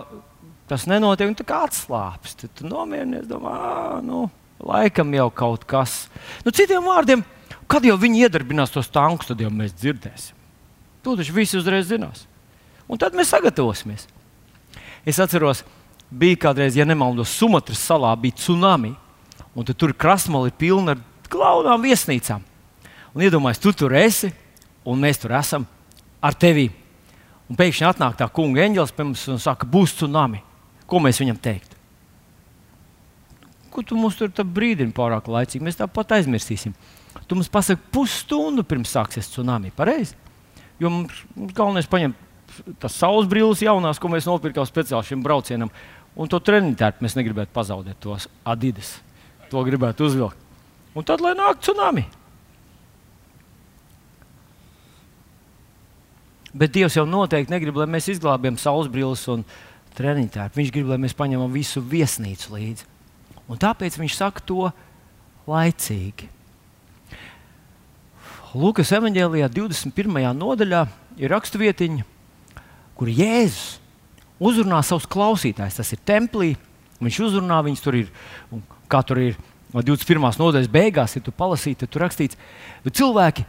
[0.69, 2.43] tas nenotiek, un tā kā atslābst.
[2.43, 3.57] Tad tu nomierinies, domā,
[4.05, 4.27] nu,
[4.61, 6.03] laikam jau kaut kas.
[6.45, 7.23] Nu, citiem vārdiem,
[7.69, 10.37] kad jau viņi iedarbinās tos tankus, tad jau mēs dzirdēsim.
[11.03, 12.25] To taču visi uzreiz zinās.
[12.89, 14.07] Un tad mēs sagatavosimies.
[15.07, 15.63] Es atceros,
[16.09, 18.95] bija kādreiz, ja nemaldos, Sumatras salā bija tsunami.
[19.57, 20.99] Un tur krastmali ir pilna ar
[21.31, 22.43] glaudām viesnīcām.
[23.15, 24.29] Un iedomājieties, tu tur esi,
[24.85, 25.65] un mēs tur esam
[26.21, 26.69] ar tevi.
[27.49, 30.43] Un pēkšņi atnāk tā kunga eņģelis pie mums un saka, būs tsunami.
[30.89, 31.75] Ko mēs viņam teikt?
[33.73, 35.63] Ko tu mums tur brīdini pārāk laicīgi?
[35.65, 36.73] Mēs tāpat aizmirsīsim.
[37.29, 39.73] Tu mums pasaki pusstundu pirms sāksies tsunami.
[39.75, 40.17] Pareizi?
[40.81, 42.25] Jo mums, mums galvenais paņemt
[42.81, 45.71] tas saules brilles jaunās, ko mēs nopirkām speciāli šim braucienam.
[46.19, 48.97] Un to treniņu mēs negribētu pazaudēt, tos adidas.
[49.53, 50.48] To gribētu uzvilkt.
[50.97, 52.05] Un tad, lai nāk tsunami.
[56.49, 59.43] Bet Dievs jau noteikti negrib, lai mēs izglābjam saulesbrīles un
[59.97, 60.47] treniņu.
[60.55, 62.87] Viņš grib, lai mēs paņemam visu viesnīcu līdzi.
[63.49, 64.69] Un tāpēc viņš saka to
[65.49, 66.29] laicīgi.
[68.57, 70.23] Lūkas evanģēlijā 21.
[70.33, 70.81] nodaļā
[71.21, 72.05] ir raksturvietiņa,
[72.97, 73.77] kur Jēzus
[74.41, 75.77] uzrunā savus klausītājus.
[75.77, 76.55] Tas ir templī,
[76.97, 78.09] viņš uzrunā viņus tur ir,
[78.89, 79.37] kā tur ir
[79.73, 80.39] no 21.
[80.39, 82.37] nodaļas beigās, ja tu palasīsi, tad tur rakstīts,
[82.85, 83.45] ka cilvēki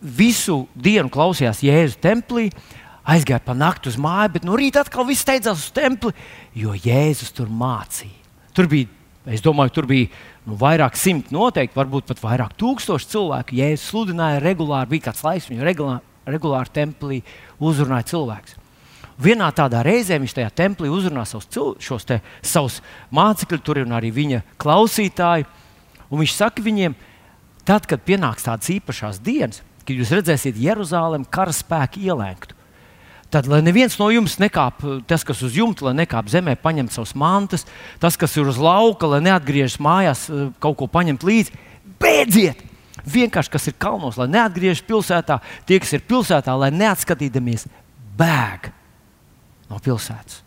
[0.00, 2.50] visu dienu klausījās Jēzus templī,
[3.08, 6.12] aizgāja pa nakti uz māju, bet no rīta atkal viss steidzās uz templi,
[6.54, 8.20] jo Jēzus tur mācīja.
[8.52, 8.90] Tur bija,
[9.32, 10.10] es domāju, tur bija
[10.46, 13.56] nu, vairāk simt noteikti, varbūt pat vairāk tūkstoši cilvēku.
[13.58, 17.22] Jēzus sludināja regulāri, bija kāds laiks, viņu regulāri, regulāri templī
[17.62, 18.58] uzrunāja cilvēks.
[19.22, 21.48] Vienā tādā reizē viņš tajā templī uzrunā savus,
[21.82, 22.80] šos te, savus
[23.14, 25.46] mācekļus, tur ir arī viņa klausītāji.
[26.12, 26.94] Un viņš saka viņiem,
[27.64, 32.58] tad, kad pienāks tādas īpašas dienas, kad jūs redzēsiet Jeruzalem karaspēku ielēktu,
[33.32, 37.14] tad, lai neviens no jums nekāp, tas, kas uz jumta, lai nekāp zemē, paņemt savus
[37.16, 37.64] mantas,
[38.02, 41.56] tas, kas ir uz lauka, lai neatgriežas mājās, eh, kaut ko paņemt līdzi,
[42.02, 42.68] beidziet!
[43.08, 47.64] Vienkārši, kas ir kalnos, lai neatgriežas pilsētā, tie, kas ir pilsētā, lai neatskatīdamies,
[48.20, 48.68] bēg
[49.70, 50.42] no pilsētas.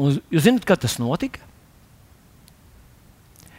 [0.00, 1.51] Un jūs zināt, kad tas notika?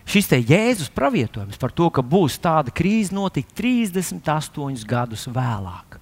[0.09, 5.99] Šis te Jēzus pravietojums par to, ka būs tāda krīze, notika 38 gadus vēlāk.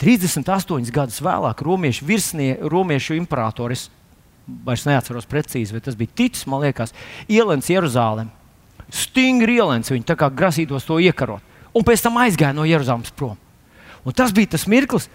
[0.00, 3.88] 38 gadus vēlāk romiešu virsnie, romiešu imperatoris,
[4.46, 6.94] vairs neatceros precīzi, vai tas bija Titus, man liekas,
[7.28, 8.30] ielēns Jeruzalem.
[8.94, 11.42] Stingri ielēns viņu, tā kā grasītos to iekarot.
[11.76, 13.34] Un pēc tam aizgāja no Jeruzalemes prom.
[14.06, 15.10] Un tas bija tas mirklis,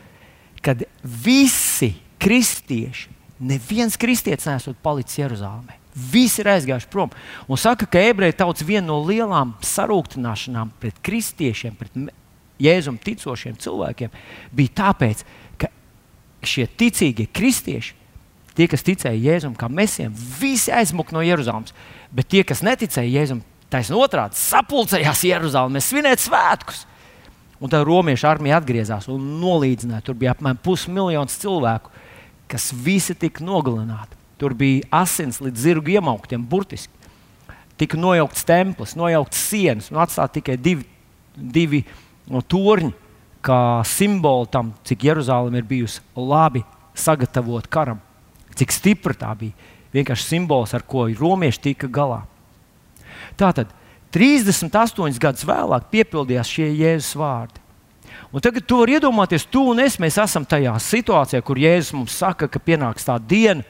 [0.62, 3.08] kad visi kristieši,
[3.39, 5.81] neviens kristietis nesot palicis Jeruzalemē.
[5.91, 7.12] Visi ir aizgājuši prom.
[7.51, 11.97] Un saka, ka ebreju tauts viena no lielām sarūktināšanām pret kristiešiem, pret
[12.62, 14.13] jēzum ticošiem cilvēkiem,
[14.56, 15.25] bija tāpēc,
[15.60, 15.71] ka
[16.47, 17.97] šie ticīgie kristieši,
[18.58, 21.75] tie, kas ticēja Jēzum kā mesijam, visi aizmuka no Jeruzalemes.
[22.12, 26.86] Bet tie, kas neticēja Jēzum, taisnība otrādi sapulcējās Jeruzalemē, svinēt svētkus.
[27.62, 30.06] Un tā romiešu armija atgriezās un nolīdzināja.
[30.08, 31.93] Tur bija apmēram pusmiljons cilvēku,
[32.51, 34.20] kas visi tika nogalināti.
[34.41, 36.93] Tur bija asins līdz zirgu iemauktiem, burtiski.
[37.77, 40.86] Tika nojaukts templis, nojaukts sienas un atstāti tikai divi,
[41.36, 41.84] divi
[42.30, 42.91] no torņi,
[43.41, 46.63] kā simboli tam, cik Jeruzaleme ir bijusi labi
[46.97, 48.01] sagatavota karam,
[48.58, 49.69] cik stipra tā bija.
[49.91, 52.21] Vienkārši simbols, ar ko romieši tika galā.
[53.38, 53.73] Tātad
[54.15, 57.60] 38 gadus vēlāk piepildījās šie Jēzus vārdi.
[58.32, 62.47] Un tagad tu vari iedomāties, tu un es esam tajā situācijā, kur Jēzus mums saka,
[62.47, 63.63] ka pienāks tā diena,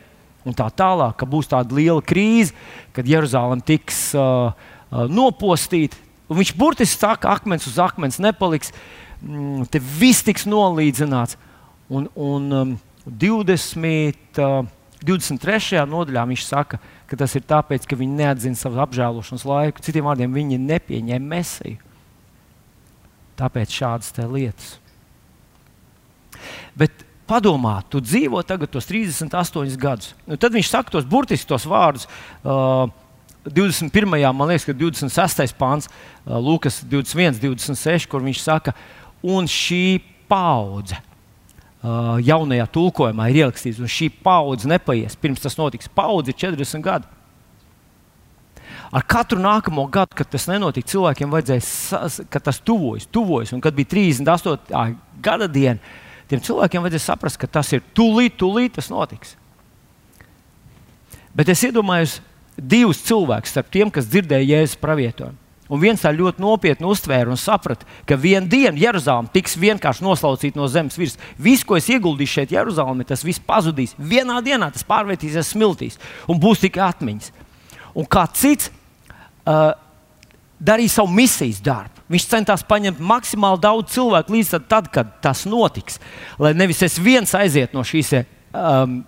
[0.48, 2.56] un tā tālāk, ka būs tāda liela krīze,
[2.96, 6.00] kad Jeruzalem tiks uh, uh, nopostīta.
[6.32, 8.72] Viņš burtiski saka, ka akmens uz akmens nepaliks,
[9.20, 11.38] mm, te viss tiks nolīdzināts.
[11.92, 12.74] Un, un um,
[13.06, 14.62] 20, uh,
[15.04, 15.84] 23.
[15.92, 19.84] nodaļā viņš saka, ka tas ir tāpēc, ka viņi neatzina savu apžēlošanas laiku.
[19.84, 21.90] Citiem vārdiem, viņi nepieņēma mesiju.
[23.42, 24.78] Tāpēc šādas lietas.
[26.78, 30.12] Bet padomā, tu dzīvo tagad tos 38 gadus.
[30.28, 32.10] Nu, tad viņš saka tos burtiski tos vārdus.
[32.44, 32.90] Uh,
[33.48, 34.12] 21.
[34.36, 35.56] man liekas, ka 26.
[35.58, 38.76] pāns, uh, Lūkas 21, 26, kur viņš saka,
[39.24, 41.00] un šī paudze
[41.82, 45.18] uh, jaunajā tulkojumā ir ierakstīts, un šī paudze nepaies.
[45.18, 47.10] Pirms tas notiks, paudze ir 40 gadi.
[48.92, 53.54] Ar katru nākamo gadu, kad tas nenotika, cilvēkiem vajadzēja, ka tas tuvojas, tuvojas.
[53.56, 54.98] Un kad bija 38.
[55.24, 55.80] gada diena,
[56.32, 59.36] tiem cilvēkiem vajadzēja saprast, ka tas ir tūlīt, tūlīt tas notiks.
[61.36, 62.20] Bet es iedomājos
[62.58, 65.38] divus cilvēkus starp tiem, kas dzirdēja Jēzus pravietojumu.
[65.72, 70.60] Un viens tā ļoti nopietni uztvēra un saprata, ka vienā dienā Jeruzaleme tiks vienkārši noslaucīta
[70.60, 71.30] no zemes virsmas.
[71.40, 73.96] Viss, ko es ieguldīšu šeit, Jeruzalemē, tas viss pazudīs.
[73.96, 75.96] Vienā dienā tas pārvērtīsies smiltīs
[76.28, 77.32] un būs tikai atmiņas.
[77.96, 79.72] Un kā cits uh,
[80.60, 82.01] darīja savu misijas darbu.
[82.12, 86.02] Viņš centās paņemt maksimāli daudz cilvēku līdz tad, kad tas notiks.
[86.42, 89.02] Lai nevis es viens aizietu no šīs um,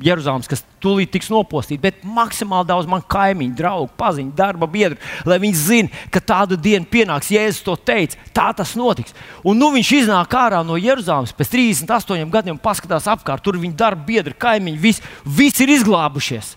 [0.00, 4.96] Jeruzalemes, kas tūlīt tiks nopostīta, bet maksimāli daudz man kaimiņu, draugu, paziņu, darba biedru,
[5.28, 7.28] lai viņi zinātu, ka tāda diena pienāks.
[7.34, 9.12] Jēzus to teica, tā tas notiks.
[9.44, 14.08] Un nu viņš iznāk ārā no Jeruzalemes pēc 38 gadiem, paskatās apkārt, tur viņa darba
[14.08, 16.56] biedri, kaimiņi, visi, visi ir izglābušies.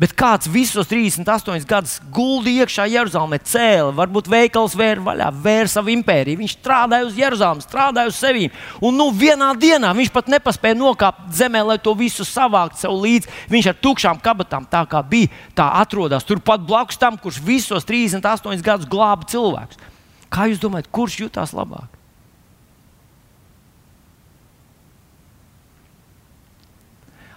[0.00, 5.92] Bet kāds visus 38 gadus guldīja iekšā Jeruzalemē, cēlīja, varbūt veikals vēra vaļā, vēra savu
[5.92, 6.40] impēriju.
[6.40, 8.48] Viņš strādāja uz Jeruzalemi, strādāja uz sevi.
[8.80, 13.28] Un nu, vienā dienā viņš pat nepaspēja nokāpt zemē, lai to visu savākt sev līdzi.
[13.52, 18.64] Viņš ar tukšām kabatām, tā kā bija, tā atrodas turpat blakus tam, kurš visos 38
[18.64, 19.84] gadus glāba cilvēkus.
[20.32, 21.99] Kā jūs domājat, kurš jutās labāk?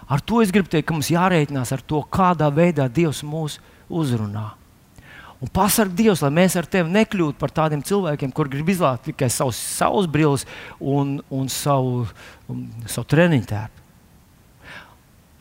[0.08, 4.50] Ar to es gribu teikt, ka mums jārēķinās ar to, kādā veidā Dievs mūs uzrunā.
[5.44, 9.28] Un pasarg Dievs, lai mēs ar tevi nekļūtu par tādiem cilvēkiem, kur grib izlākt tikai
[9.32, 10.46] savus saules brilles
[10.80, 12.04] un, un savu,
[12.48, 13.82] un, savu treniņu tērpu.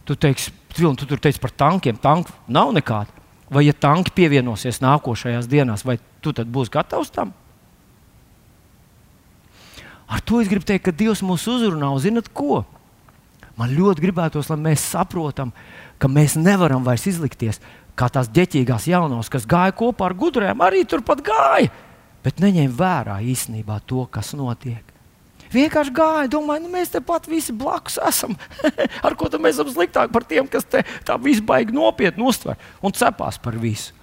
[0.03, 1.99] Tu teiksi, Vilni, tu tur teici par tankiem.
[2.01, 3.21] Tanku nav nekāda.
[3.53, 7.31] Vai ja tanki pievienosies nākošajās dienās, vai tu tad būsi gatavs tam?
[10.09, 12.63] Ar to es gribu teikt, ka Dievs mūs uzrunā un zinat ko?
[13.59, 15.51] Man ļoti gribētos, lai mēs saprotam,
[16.01, 17.61] ka mēs nevaram vairs izlikties
[17.99, 21.69] kā tās ģeķīgās jaunos, kas gāja kopā ar gudriem, arī turpat gāja,
[22.25, 24.81] bet neņēma vērā īstenībā to, kas notiek.
[25.53, 28.33] vienkārši gāja, domāja, nu, mēs tepat visi blakus esam.
[29.05, 33.37] Ar ko mēs esam sliktāki par tiem, kas tā visu baigi nopietni uztver un cepās
[33.37, 33.93] par visu.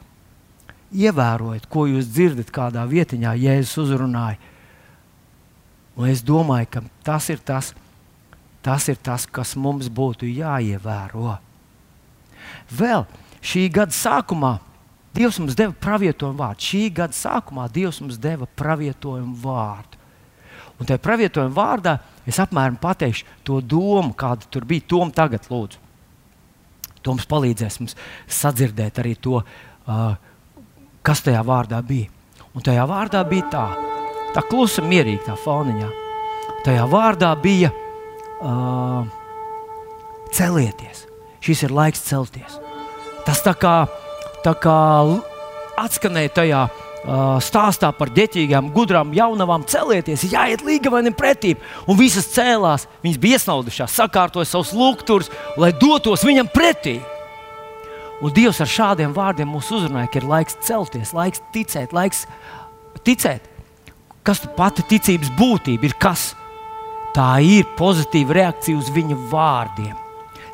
[0.95, 4.39] Ievērojiet, ko jūs dzirdat kādā vietiņā, Jēzus uzrunāja.
[5.99, 7.75] Un es domāju, ka tas ir tas,
[8.65, 11.39] tas ir tas, kas mums būtu jāievēro.
[12.71, 13.07] Vēl
[13.41, 14.59] šī gada sākumā
[15.11, 16.63] Dievs mums deva pravietojumu vārdu.
[16.63, 19.99] Šī gada sākumā Dievs mums deva pravietojumu vārdu.
[20.79, 21.97] Un tajā pravietojuma vārdā
[22.31, 24.87] es apmēram pateikšu to domu, kāda tur bija.
[24.89, 25.83] Tom tagad, lūdzu.
[27.05, 27.97] Toms palīdzēs mums
[28.31, 30.15] sadzirdēt arī to, uh,
[31.03, 32.09] kas tajā vārdā bija.
[32.55, 33.67] Un tajā vārdā bija tā,
[34.37, 35.91] tā klusa, mierīga, tā foniņā.
[36.65, 37.71] Tajā vārdā bija
[38.41, 39.05] uh,
[40.35, 41.07] celieties.
[41.41, 42.59] Šis ir laiks celties.
[43.25, 43.75] Tas tā kā,
[44.45, 44.77] tā kā
[45.81, 51.55] atskanēja tajā uh, stāstā par ģeķīgām, gudrām, jaunavām celieties, jāiet līgavainam pretī.
[51.89, 56.99] Un visas cēlās, viņas bija iesnaudušās, sakārtoja savus lukturus, lai dotos viņam pretī.
[58.21, 62.27] Un Dievs ar šādiem vārdiem mūs uzrunāja, ka ir laiks celties, laiks ticēt, laiks
[63.07, 63.47] ticēt.
[64.27, 65.89] Kas ir pati ticības būtība?
[65.89, 66.35] Ir kas?
[67.15, 69.97] Tā ir pozitīva reakcija uz viņa vārdiem.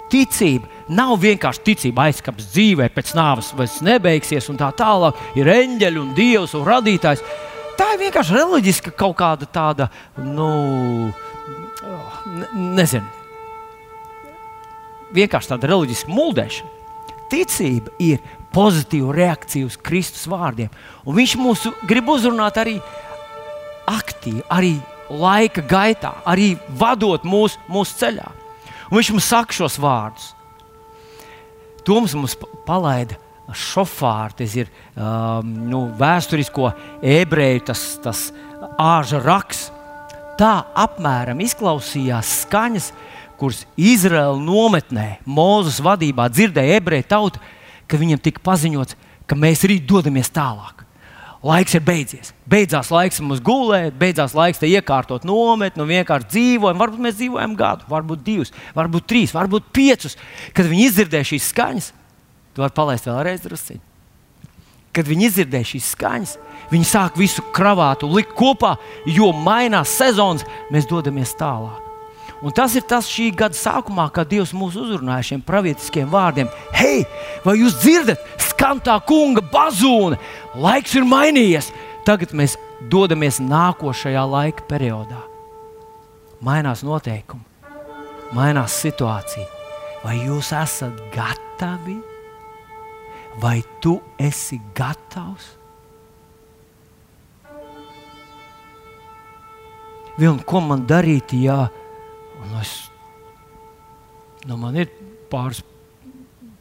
[0.09, 6.01] Ticība nav vienkārši ticība aizkapts dzīvē, pēc nāves vairs nebeigsies, un tā tālāk ir eņģeļi
[6.01, 7.25] un dievs un radītājs.
[7.77, 9.91] Tā ir vienkārši reliģiska kaut kāda tāda,
[10.23, 11.11] nu,
[12.55, 13.05] nezinu,
[15.17, 16.73] vienkārši tāda reliģiska muldēšana.
[17.27, 18.23] Ticība ir
[18.55, 20.71] pozitīva reakcija uz Kristus vārdiem,
[21.05, 22.79] un Viņš mūs grib uzrunāt arī
[23.91, 24.77] aktīvi, arī
[25.11, 28.27] laika gaitā, arī vadot mūsu mūs ceļā.
[28.91, 30.33] Un viņš mums saka šos vārdus.
[31.87, 32.35] Toms mums
[32.67, 33.19] palaida
[33.55, 38.23] šofāru, tas ir um, nu, vēsturisko ebreju tas, tas
[38.83, 39.73] āža raksts.
[40.37, 42.91] Tā apmēram izklausījās skaņas,
[43.41, 47.41] kuras Izraēla nometnē, Mūzes vadībā dzirdēja ebreju tauta,
[47.89, 50.76] ka viņam tika paziņots, ka mēs rīt dodamies tālāk
[51.47, 52.33] laiks ir beidzies.
[52.51, 56.81] Beidzās laiks mums gulēt, beidzās laiks te iekārtot nometni, nu vienkārši dzīvojam.
[56.83, 60.19] Varbūt mēs dzīvojam gadu, varbūt divus, varbūt trīs, varbūt piecus.
[60.57, 61.89] Kad viņi izdzirdēja šīs skaņas,
[62.57, 63.83] tu vari palaist vēlreiz drusciņu.
[64.97, 66.37] Kad viņi izdzirdēja šīs skaņas,
[66.73, 68.77] viņi sāk visu kravātu likt kopā,
[69.07, 71.86] jo mainās sezonas, mēs dodamies tālāk.
[72.45, 76.51] Un tas ir tas šī gada sākumā, kad Dievs mūs uzrunāja šiem pravietiskiem vārdiem.
[76.77, 77.07] Hei,
[77.45, 78.21] vai jūs dzirdat,
[78.51, 80.19] skan tā kunga bazūna?
[80.61, 81.71] Laiks ir mainījies.
[82.07, 82.59] Tagad mēs
[82.93, 85.23] dodamies nākošajā laika periodā.
[86.45, 87.43] Mainās noteikumi,
[88.37, 89.49] mainās situācija.
[90.05, 91.97] Vai jūs esat gatavi?
[93.41, 95.55] Vai tu esi gatavs?
[100.17, 101.67] Vilni, ko man darīt, ja
[102.43, 102.73] Un es,
[104.47, 104.91] nu man ir
[105.31, 105.63] pāris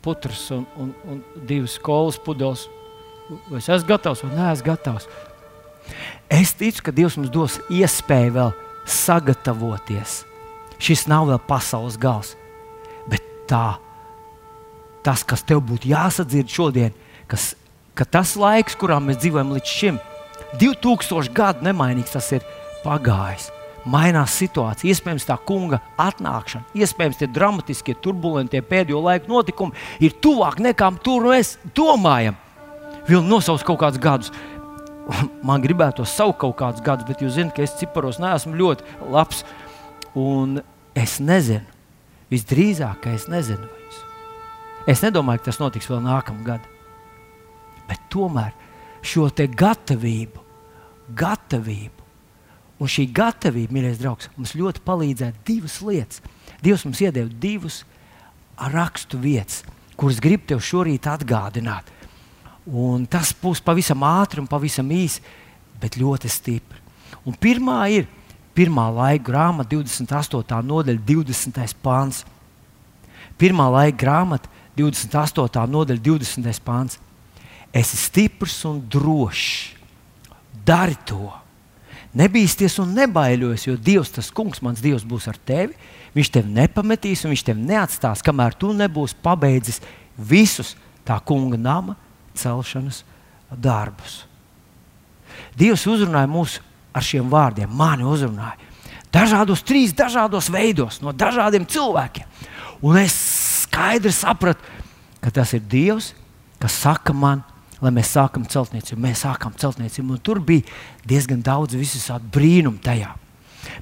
[0.05, 2.67] putras un, un, un divas kolas pudeles.
[3.49, 5.07] Vai es esmu gatavs vai neesmu gatavs?
[6.29, 8.53] Es ticu, ka Dievs mums dos iespēju vēl
[8.89, 10.23] sagatavoties.
[10.81, 12.33] Šis nav vēl pasaules gals,
[13.09, 13.77] bet tā,
[15.05, 16.95] tas, kas tev būtu jāsadzird šodien,
[17.31, 17.53] kas,
[17.97, 20.01] ka tas laiks, kurā mēs dzīvojam līdz šim,
[20.61, 22.45] 2000 gadu nemainīgs, tas ir
[22.83, 23.49] pagājis
[23.89, 30.59] mainās situācija, iespējams, tā kunga atnākšana, iespējams, tie dramatiskie, turbulentie pēdējo laiku notikumi ir tuvāk
[30.63, 32.37] nekā tur mēs domājam.
[33.05, 34.31] Vilni nosauc kaut kādus gadus.
[35.45, 39.43] Man gribētu saukt kaut kādus gadus, bet jūs zināt, ka es ciparos neesmu ļoti labs.
[40.17, 40.61] Un
[40.97, 41.65] es nezinu,
[42.33, 43.67] visdrīzāk, ka es nezinu.
[43.69, 43.99] Viņus.
[44.89, 46.73] Es nedomāju, ka tas notiks vēl nākamā gada.
[47.85, 48.55] Bet tomēr
[49.05, 50.41] šo gatavību,
[51.13, 51.94] gatavību
[52.75, 56.23] Un šī gatavība, mīļais draugs, mums ļoti palīdzēja divas lietas.
[56.63, 57.83] Dievs mums iedeva divas
[58.55, 59.61] rakstu vietas,
[59.95, 61.87] kuras grib tev šorīt atgādināt.
[62.65, 65.21] Un tas būs pavisam ātri un pavisam īsi,
[65.79, 66.81] bet ļoti stipri.
[67.25, 68.09] Un pirmā ir
[68.55, 70.59] pirmā laika grāmata, 28.
[70.65, 71.77] nodaļa, 20.
[71.83, 72.23] pāns.
[73.39, 75.65] Pirmā laika grāmata, 28.
[75.71, 76.61] nodaļa, 20.
[76.65, 76.99] pāns.
[77.75, 79.75] Esi stiprs un drošs.
[80.65, 81.44] Dari to!
[82.15, 85.75] Nebīsties un nebaidies, jo Dievs, tas kungs, mans Dievs, būs ar tevi.
[86.15, 89.81] Viņš tevi nepametīs un viņš tevi neatstās, kamēr tu nebūsi pabeidzis
[90.15, 91.97] visus tā kunga nama
[92.39, 93.01] celšanas
[93.51, 94.23] darbus.
[95.59, 96.59] Dievs uzrunāja mūs
[96.95, 98.55] ar šiem vārdiem, mani uzrunāja.
[99.11, 102.27] Dažādos, trīs dažādos veidos, no dažādiem cilvēkiem.
[102.83, 103.15] Un es
[103.63, 104.63] skaidri sapratu,
[105.23, 106.13] ka tas ir Dievs,
[106.59, 107.43] kas saka man,
[107.83, 109.01] lai mēs sākam celtniecību.
[109.03, 110.63] Mēs sākam celtniecību, un tur bija
[111.07, 113.11] diezgan daudz visādi brīnumu tajā.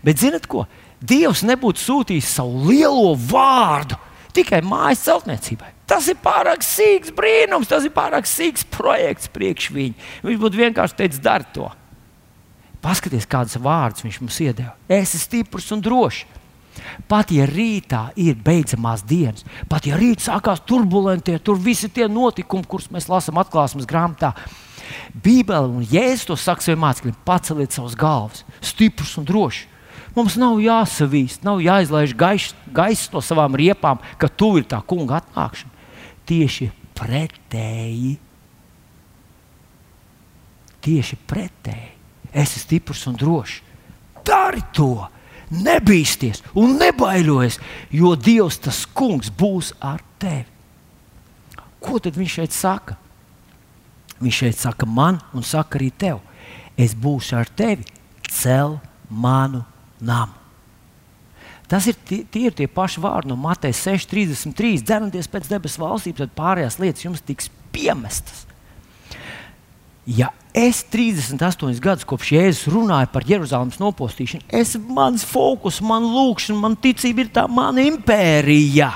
[0.03, 0.65] Bet zinat ko?
[1.03, 3.99] Dievs nebūtu sūtījis savu lielo vārdu
[4.33, 5.73] tikai mājas celtniecībai.
[5.89, 10.07] Tas ir pārāk sīgs brīnums, tas ir pārāk sīgs projekts priekš viņa.
[10.23, 11.67] Viņš būtu vienkārši teicis, dari to.
[12.83, 14.73] Paskaties, kādas vārdas viņš mums iedeva.
[14.87, 16.23] Es esmu stiprs un drošs.
[17.07, 22.67] Pat ja rītā ir beidzamās dienas, pat ja rītā sākās turbulentie, tur visi tie notikumi,
[22.67, 24.33] kurus mēs lasām atklāsmes grāmatā,
[25.13, 29.67] Bībele un Jēzus to saka saviem mācekļiem: paceliet savus galvas, stiprs un drošs.
[30.13, 35.71] Mums nav jāsavīst, nav jāizlaiž gaisa no savām riepām, ka tu ir tā kunga atnākšana.
[36.29, 38.11] Tieši pretēji.
[40.83, 41.89] Tieši pretēji.
[42.29, 43.57] Es esmu stiprs un drošs.
[44.25, 44.91] Dari to!
[45.53, 47.59] Nebīsties un nebaidoties,
[47.93, 50.47] jo Dievs, tas kungs, būs ar tevi.
[51.83, 52.95] Ko tad viņš šeit saka?
[54.23, 56.21] Viņš šeit saka man un saka arī tev.
[56.79, 57.85] Es būšu ar tevi,
[58.31, 58.79] cel
[59.09, 59.61] manu
[60.01, 60.39] namu.
[61.69, 64.81] Tas ir tie, tie, ir tie paši vārdi no Mateja 6,33.
[64.85, 68.43] Dzernoties pēc debesu valstības, tad pārējās lietas jums tiks piemestas.
[70.05, 76.59] Ja es 38 gadus kopš Jēzus runāju par Jeruzalemes nopostīšanu, es, mans fokus, man lūkšana,
[76.59, 78.91] man ticība ir tā mana impērija.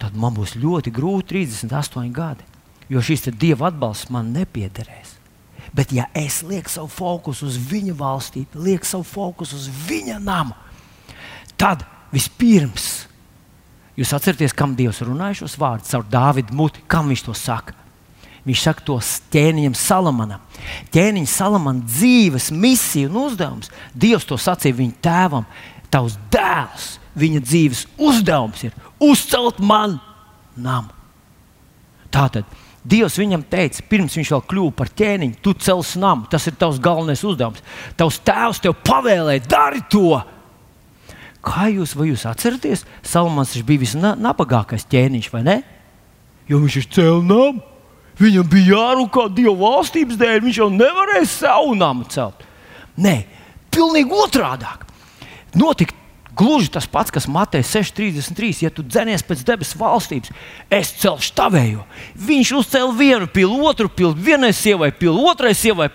[0.00, 2.44] Tad man būs ļoti grūti 38 gadi,
[2.92, 5.14] jo šis dieva atbalsts man nepiederēs.
[5.74, 10.54] Bet, ja es lieku savu fokusu uz viņa valstību, lieku savu fokusu uz viņa namu,
[11.58, 11.82] tad
[12.14, 13.06] vispirms
[13.98, 17.83] jūs atcerieties, kam Dievs runāja šos vārdus caur Dāvidu muti, kam viņš to saka.
[18.44, 18.98] Viņš saka to
[19.32, 20.42] ķēniņam Salamanam.
[20.92, 23.70] Ķēniņa Salamana dzīves misija un uzdevums.
[23.96, 25.46] Dievs to sacīja viņa tēvam,
[25.92, 26.90] tavs dēls.
[27.14, 29.96] Viņa dzīves uzdevums ir uzcelt man
[30.56, 30.92] namu.
[32.12, 32.44] Tātad
[32.84, 36.26] Dievs viņam teica, pirms viņš vēl kļuva par ķēniņu, tu celsi namu.
[36.28, 37.62] Tas ir tavs galvenais uzdevums.
[37.96, 40.18] Tavs tēvs tev pavēlēja, dari to.
[41.44, 45.56] Kā jūs, jūs atceraties, Salmans bija visnabagākais ķēniņš, vai ne?
[46.48, 47.73] Jo viņš ir cēlis namu.
[48.20, 52.44] Viņam bija jārūkā Dieva valstības dēļ, viņš jau nevarēja savu namu celt.
[52.94, 53.24] Nē,
[53.74, 54.70] pilnīgi otrādi.
[55.58, 55.96] Notika
[56.34, 58.64] Gluži tas pats, kas Mateja 6,33.
[58.66, 60.32] Ja tu dzenies pēc debesu valstības,
[60.72, 61.84] es celšu tavējo.
[62.18, 65.86] Viņš uzcēla vienu pili, otru pili, vienai sievai pili, otrai sievai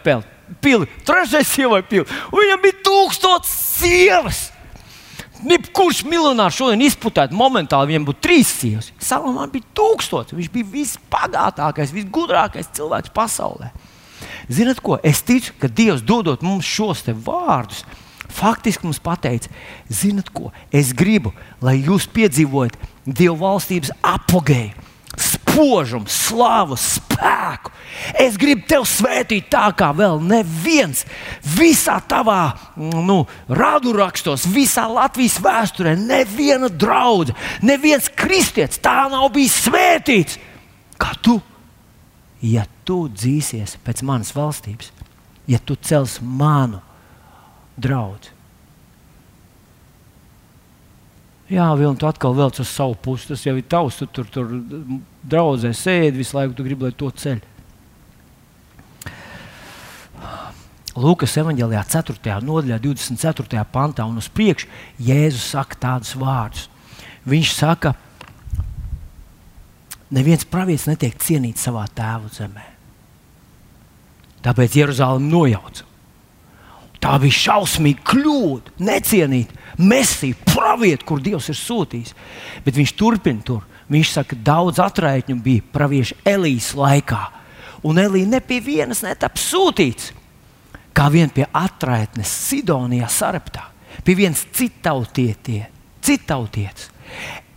[0.63, 2.07] pili, trešai sievai pili.
[2.31, 3.51] Viņam bija tūkstots
[3.81, 4.45] sievas.
[5.75, 8.89] Kurš miljonārs šodien izputētu momentāli, viņam būtu trīs sievas.
[8.99, 10.35] Salamānam bija tūkstots.
[10.35, 13.71] Viņš bija vispagātākais, visgudrākais cilvēks pasaulē.
[14.51, 14.97] Zinat ko?
[15.05, 17.85] Es ticu, ka Dievs dodot mums šos vārdus
[18.29, 19.49] faktiski mums pateica,
[19.89, 22.77] zinat ko, es gribu, lai jūs piedzīvojat
[23.09, 24.88] Dieva valstības apgāju.
[25.59, 27.73] Spožumu, slavu, spēku.
[28.15, 31.01] Es gribu tevi svētīt tā, kā vēl neviens.
[31.43, 37.35] Visā tavā nu, radurakstos, visā Latvijas vēsturē, neviena draudzene,
[37.67, 40.39] neviens kristietis tā nav bijis svētīts.
[40.95, 41.41] Kā tu,
[42.39, 44.93] ja tu dzīsies pēc manas valstības,
[45.51, 46.79] ja tu cels manu
[47.75, 48.31] draugs.
[51.49, 53.31] Jā, vēl tu atkal velc uz savu pusi.
[53.31, 53.97] Tas jau ir tavs.
[53.97, 54.51] Tu tur, tur
[55.25, 57.41] draudzē sēdi visu laiku, tu gribi, lai to ceļ.
[60.99, 62.35] Lūkas evanģēlijā, 4.
[62.43, 63.63] nodaļā, 24.
[63.71, 64.67] pantā un uz priekšu
[65.05, 66.65] Jēzus saka tādus vārdus.
[67.29, 67.93] Viņš saka,
[70.11, 72.65] neviens pravietis netiek cienīts savā tēva zemē.
[74.43, 75.85] Tāpēc Jeruzalem nojauca.
[76.99, 82.13] Tā bija šausmīga kļūda, necienīt mesiju, pravietu, kur Dievs ir sūtījis.
[82.65, 83.65] Bet viņš turpina tur.
[83.89, 87.23] Viņš saka, ka daudz atraitņu bija pravieša Elījas laikā.
[87.87, 90.11] Un Elīja ne pie vienas netap sūtīts,
[90.93, 93.69] kā vien pie atraitnes Sidonijā sareptā,
[94.03, 95.75] pie vienas citautieties.
[96.01, 96.89] citautietis.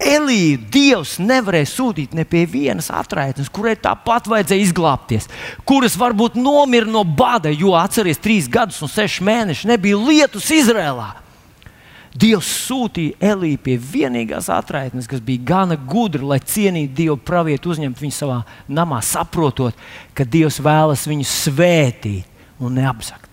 [0.02, 5.28] Elīju Dievs nevarēja sūtīt ne pie vienas atraitnes, kurai tāpat vajadzēja izglābties,
[5.68, 11.12] kuras varbūt nomira no bada, jo atceries, trīs gadus un sešus mēnešus nebija lietus Izrēlā.
[12.12, 18.02] Dievs sūtīja Elīju pie vienīgās atraitnes, kas bija gana gudra, lai cienītu Dievu pravietu, uzņemt
[18.02, 18.38] viņu savā
[18.68, 19.76] namā, saprotot,
[20.12, 23.31] ka Dievs vēlas viņu svētīt un neapzakt.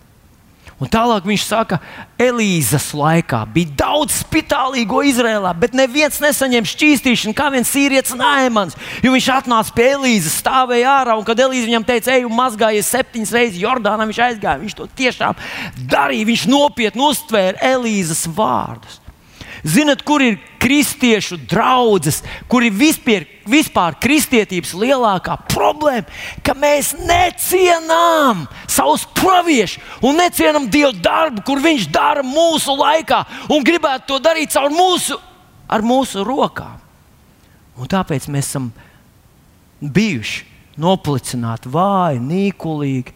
[0.80, 1.78] Un tālāk viņš saka,
[2.20, 8.78] Elīzes laikā bija daudz spitālīgo Izrēlā, bet neviens nesaņēma šķīstīšanu, kā viens sīrietis Nēmans.
[9.04, 13.36] Jo viņš atnāca pie Elīzes, stāvēja ārā, un kad Elīze viņam teica, ej, mazgājies septiņas
[13.36, 14.62] reizes Jordānā, viņš aizgāja.
[14.64, 15.44] Viņš to tiešām
[15.92, 16.32] darīja.
[16.32, 19.02] Viņš nopietni uztvēra Elīzes vārdus.
[19.68, 26.08] Zinat, kur ir kristiešu draugs, kur ir vispār, vispār kristietības lielākā problēma?
[26.46, 33.66] Ka mēs necienām savus praviešus un necienām Dieva darbu, kur Viņš dara mūsu laikā un
[33.66, 35.18] gribētu to darīt caur mūsu,
[35.70, 36.78] ar mūsu rokām.
[37.80, 38.70] Un tāpēc mēs esam
[39.80, 40.46] bijuši
[40.80, 43.16] noplicināti, vāji, nīkulīgi,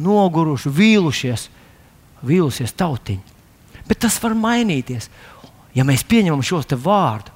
[0.00, 1.48] noguruši, vīlušies,
[2.24, 3.30] vīlusies tautiņi.
[3.88, 5.10] Bet tas var mainīties
[5.74, 7.32] ja mēs pieņemam šos te vārdus,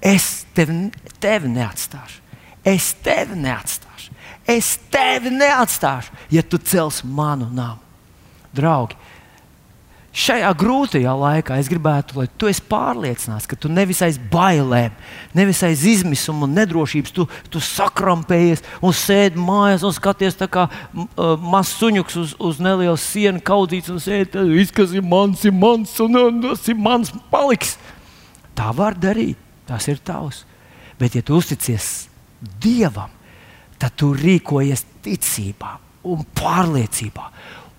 [0.00, 0.90] es tevi,
[1.20, 2.20] tevi neatstāšu.
[2.64, 4.16] Es tevi neatstāšu.
[4.50, 7.78] Es tevi neatstāšu, ja tu cels manu namu.
[8.56, 8.96] Draugi,
[10.10, 14.96] šajā grūtajā laikā es gribētu, lai tu esi pārliecināts, ka tu nevis aiz bailēm,
[15.38, 21.36] nevis aiz izmisuma un nedrošības, tu, tu sakrampējies un sēdi mājās un skaties kā uh,
[21.38, 24.48] mazs suņuks uz, uz nelielu sienu, kaudzīts un sēdi.
[24.50, 27.76] Viss, kas ir mans, ir mans, un, un tas ir mans paliks.
[28.58, 29.38] Tā var darīt,
[29.70, 30.42] tas ir tavs.
[31.00, 32.08] Bet, ja tu uzticies
[32.60, 33.10] Dievam,
[33.80, 35.74] tad tu rīkojies ticībā
[36.08, 37.26] un pārliecībā.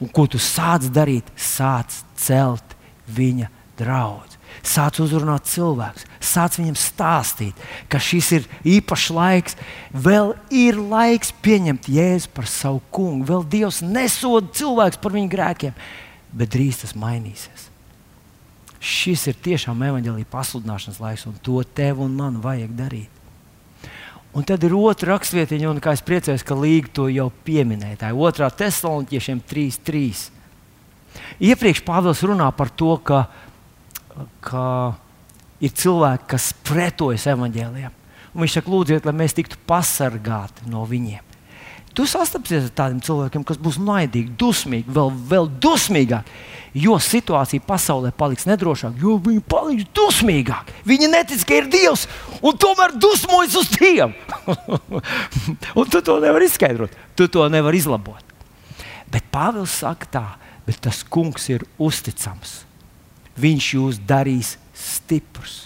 [0.01, 1.29] Un ko tu sāc darīt?
[1.37, 2.75] Sāc celt
[3.09, 4.31] viņa draugu.
[4.61, 7.57] Sāc uzrunāt cilvēkus, sāc viņiem stāstīt,
[7.89, 9.57] ka šis ir īpašs laiks.
[9.95, 13.25] Vēl ir laiks pieņemt Jēzu par savu kungu.
[13.31, 15.77] Vēl Dievs nesoda cilvēkus par viņu grēkiem,
[16.35, 17.69] bet drīz tas mainīsies.
[18.81, 23.21] Šis ir tiešām evanģēlīja pasludināšanas laiks, un to tev un man vajag darīt.
[24.31, 27.99] Un tad ir otra rakstvietiņa, un kā es priecājos, ka Līga to jau pieminēja.
[27.99, 30.21] Tā ir otrā Thessaloniķiešiem 3.3.
[31.51, 33.25] Iepriekš Pāvils runā par to, ka,
[34.41, 34.65] ka
[35.59, 37.97] ir cilvēki, kas pretojas evaņģēliem.
[38.31, 41.30] Viņš saka, lūdziet, lai mēs tiktu pasargāti no viņiem.
[41.91, 46.35] Tu sastapsies ar tādiem cilvēkiem, kas būs naidīgi, dusmīgi, vēl, vēl dusmīgāki.
[46.81, 50.75] Jo situācija pasaulē paliks nedrošāka, jo viņi paliks dusmīgāki.
[50.87, 52.05] Viņi netic, ka ir Dievs,
[52.39, 54.13] un tomēr dusmojas uz Dievu.
[55.79, 58.23] un tu to nevari izskaidrot, tu to nevari izlabot.
[59.11, 60.25] Bet Pāvils saka tā,
[60.63, 62.61] bet tas kungs ir uzticams.
[63.35, 65.65] Viņš jūs darīs stiprus.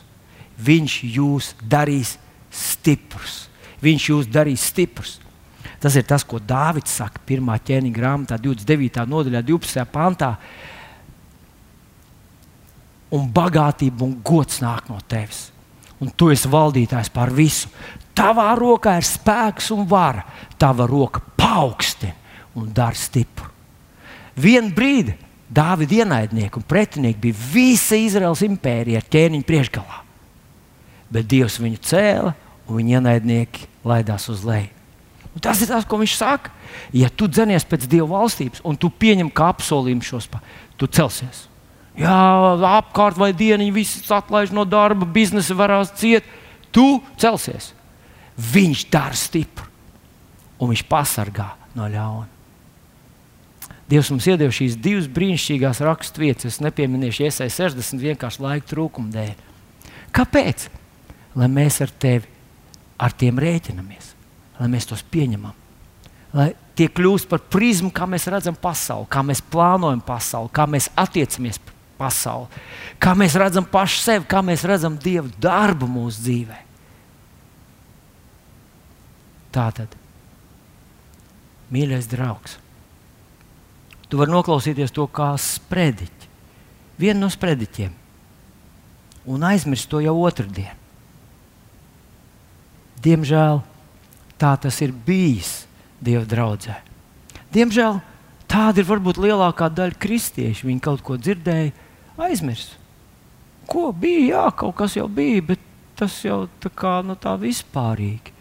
[0.58, 2.16] Viņš jūs darīs
[2.50, 3.44] stiprus.
[3.86, 5.20] Viņš jūs darīs stiprus.
[5.86, 7.46] Tas ir tas, ko Dārvids saka 1.
[7.68, 9.04] ķēniņa grāmatā, 29.
[9.06, 9.84] nodaļā, 12.
[9.94, 10.32] pantā.
[13.14, 15.52] Un bagātība un gods nāk no tevis.
[16.02, 17.70] Un tu esi valdītājs pār visu.
[18.18, 20.26] Tavā rokā ir spēks un vara.
[20.58, 22.18] Tava roka paaugstina
[22.58, 23.52] un dara stipru.
[24.42, 25.14] Vienu brīdi
[25.46, 30.02] Dāvida ienaidnieki un pretinieki bija visa Izraels impērija ar ķēniņu priekšgalā.
[31.14, 32.34] Bet Dievs viņu cēla
[32.66, 34.75] un viņa ienaidnieki laidās uz leju.
[35.36, 36.54] Un tas ir tas, ko viņš saka.
[36.96, 40.30] Ja tu dzenies pēc Dieva valstības un tu pieņem kā apsolījumu šos,
[40.80, 41.46] tu celsies.
[42.00, 42.16] Jā,
[42.80, 46.28] apkārt vai dienu viss atlaiž no darba, biznesa varās ciet.
[46.76, 46.84] Tu
[47.20, 47.72] celsies.
[48.36, 49.68] Viņš dara stipru
[50.60, 52.32] un viņš pasargā no ļauna.
[53.92, 56.56] Dievs mums iedeva šīs divas brīnišķīgās raksturvietas.
[56.56, 59.36] Es nepieminēšu, iesai 60 vienkārši laika trūkuma dēļ.
[60.16, 60.68] Kāpēc?
[61.38, 62.32] Lai mēs ar tevi
[62.98, 64.15] ar tiem rēķinamies
[64.60, 65.54] lai mēs tos pieņemam.
[66.36, 70.90] Lai tie kļūst par prizmu, kā mēs redzam pasauli, kā mēs plānojam pasauli, kā mēs
[71.00, 72.48] attiecamies pret pasauli,
[73.00, 76.60] kā mēs redzam pašu sevi, kā mēs redzam Dieva darbu mūsu dzīvē.
[79.56, 79.94] Tā tad,
[81.72, 82.58] mīļais draugs,
[84.12, 86.32] tu vari noklausīties to kā sprediķi,
[87.00, 87.94] vienu no sprediķiem,
[89.32, 90.84] un aizmirst to jau otrdien.
[93.06, 93.62] Diemžēl
[94.42, 95.64] tā tas ir bijis
[96.06, 96.76] Dieva draudzē.
[97.56, 98.02] Diemžēl
[98.52, 100.68] tāda ir varbūt lielākā daļa kristiešu.
[100.68, 101.72] Viņi kaut ko dzirdēja,
[102.22, 102.76] aizmirst.
[103.70, 104.26] Ko bija?
[104.36, 105.62] Jā, kaut kas jau bija, bet
[105.98, 108.34] tas jau tā kā nu, tā vispārīgi.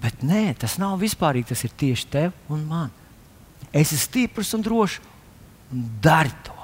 [0.00, 1.52] Bet nē, tas nav vispārīgi.
[1.52, 2.90] Tas ir tieši tev un man.
[3.70, 4.98] Es esmu stiprs un drošs,
[5.70, 6.56] un dari to.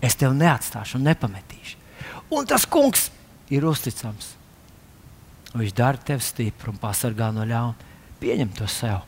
[0.00, 1.76] Es tevi neatstāšu un nepametīšu.
[2.34, 3.08] Un tas kungs
[3.52, 4.37] ir uzticams.
[5.56, 7.88] Viņš dara tevi stipru un pasargā no ļauna.
[8.20, 9.04] Pieņem to sev.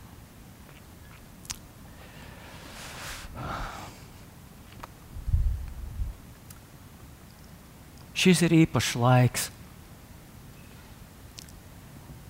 [8.21, 9.49] Šis ir īpašs laiks.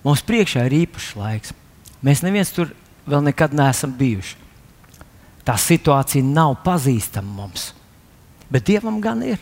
[0.05, 1.55] Mums priekšā ir īpašs laiks.
[2.01, 2.71] Mēs neviens tur
[3.05, 4.37] vēl nekad neesam bijuši.
[5.45, 7.71] Tā situācija nav pazīstama mums,
[8.49, 9.41] bet Dievam gan ir.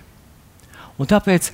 [1.00, 1.52] Un tāpēc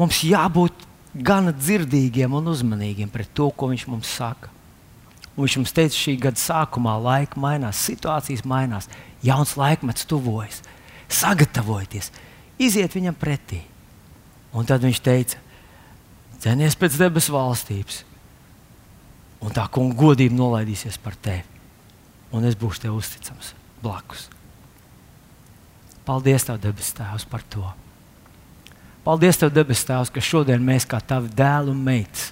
[0.00, 4.50] mums jābūt gana dzirdīgiem un uzmanīgiem pret to, ko viņš mums saka.
[5.34, 8.90] Un viņš mums teica, šī gada sākumā laika mainās, situācijas mainās,
[9.22, 10.62] jauns laikmets tuvojas.
[11.10, 12.10] Sagatavojieties,
[12.62, 13.64] iziet viņam pretī
[14.54, 15.40] Un tad viņš teica,
[16.38, 18.04] cenies pēc debesu valstības,
[19.42, 21.42] un tā kunga godība nolaidīsies par tevi.
[22.34, 23.52] Un es būšu tev uzticams
[23.82, 24.28] blakus.
[26.04, 27.64] Paldies, Tev, debes Tēvs, par to.
[29.04, 32.30] Paldies, Tev, debes Tēvs, ka šodien mēs, kā Tavi dēli un meitas,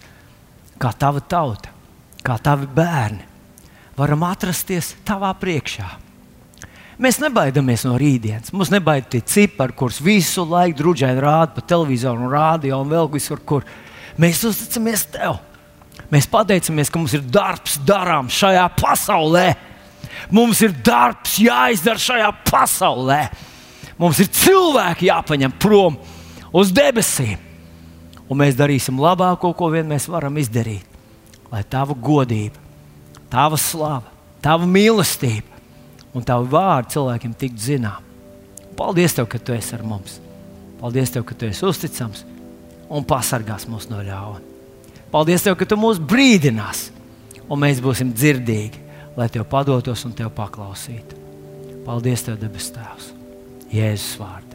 [0.81, 1.69] kā Tava tauta,
[2.25, 3.27] kā Tavi bērni,
[3.99, 5.91] varam atrasties Tavā priekšā.
[7.03, 8.53] Mēs nebaidāmies no rītdienas.
[8.57, 13.43] Mums nebaida tie cipari, kurus visu laiku drudžēni rāda pa televizoru, rādio un vēl visur,
[13.45, 13.67] kur
[14.21, 15.37] mēs uzticamies Tev.
[16.13, 19.47] Mēs pateicamies, ka mums ir darbs darāms šajā pasaulē.
[20.33, 23.21] Mums ir darbs jāizdara šajā pasaulē.
[24.01, 26.01] Mums ir cilvēki jāpaņem prom
[26.53, 27.41] uz debesīm.
[28.31, 30.87] Un mēs darīsim labāko, ko vien mēs varam izdarīt.
[31.53, 32.57] Lai tava godība,
[33.33, 34.09] tava slava,
[34.41, 35.53] tava mīlestība
[36.17, 38.05] un tavu vārdu cilvēkiem tiktu zinām.
[38.77, 40.17] Paldies, tev, ka tu esi ar mums.
[40.81, 42.25] Paldies, tev, ka tu esi uzticams
[42.93, 44.41] un pasargās mūs no ļauna.
[45.13, 46.87] Paldies, tev, ka tu mūs brīdinās,
[47.49, 48.81] un mēs būsim dzirdīgi,
[49.17, 51.21] lai tev padotos un tev paklausītu.
[51.85, 53.13] Paldies, tev, debes Tēvs!
[53.73, 54.52] Jēzus vārdā.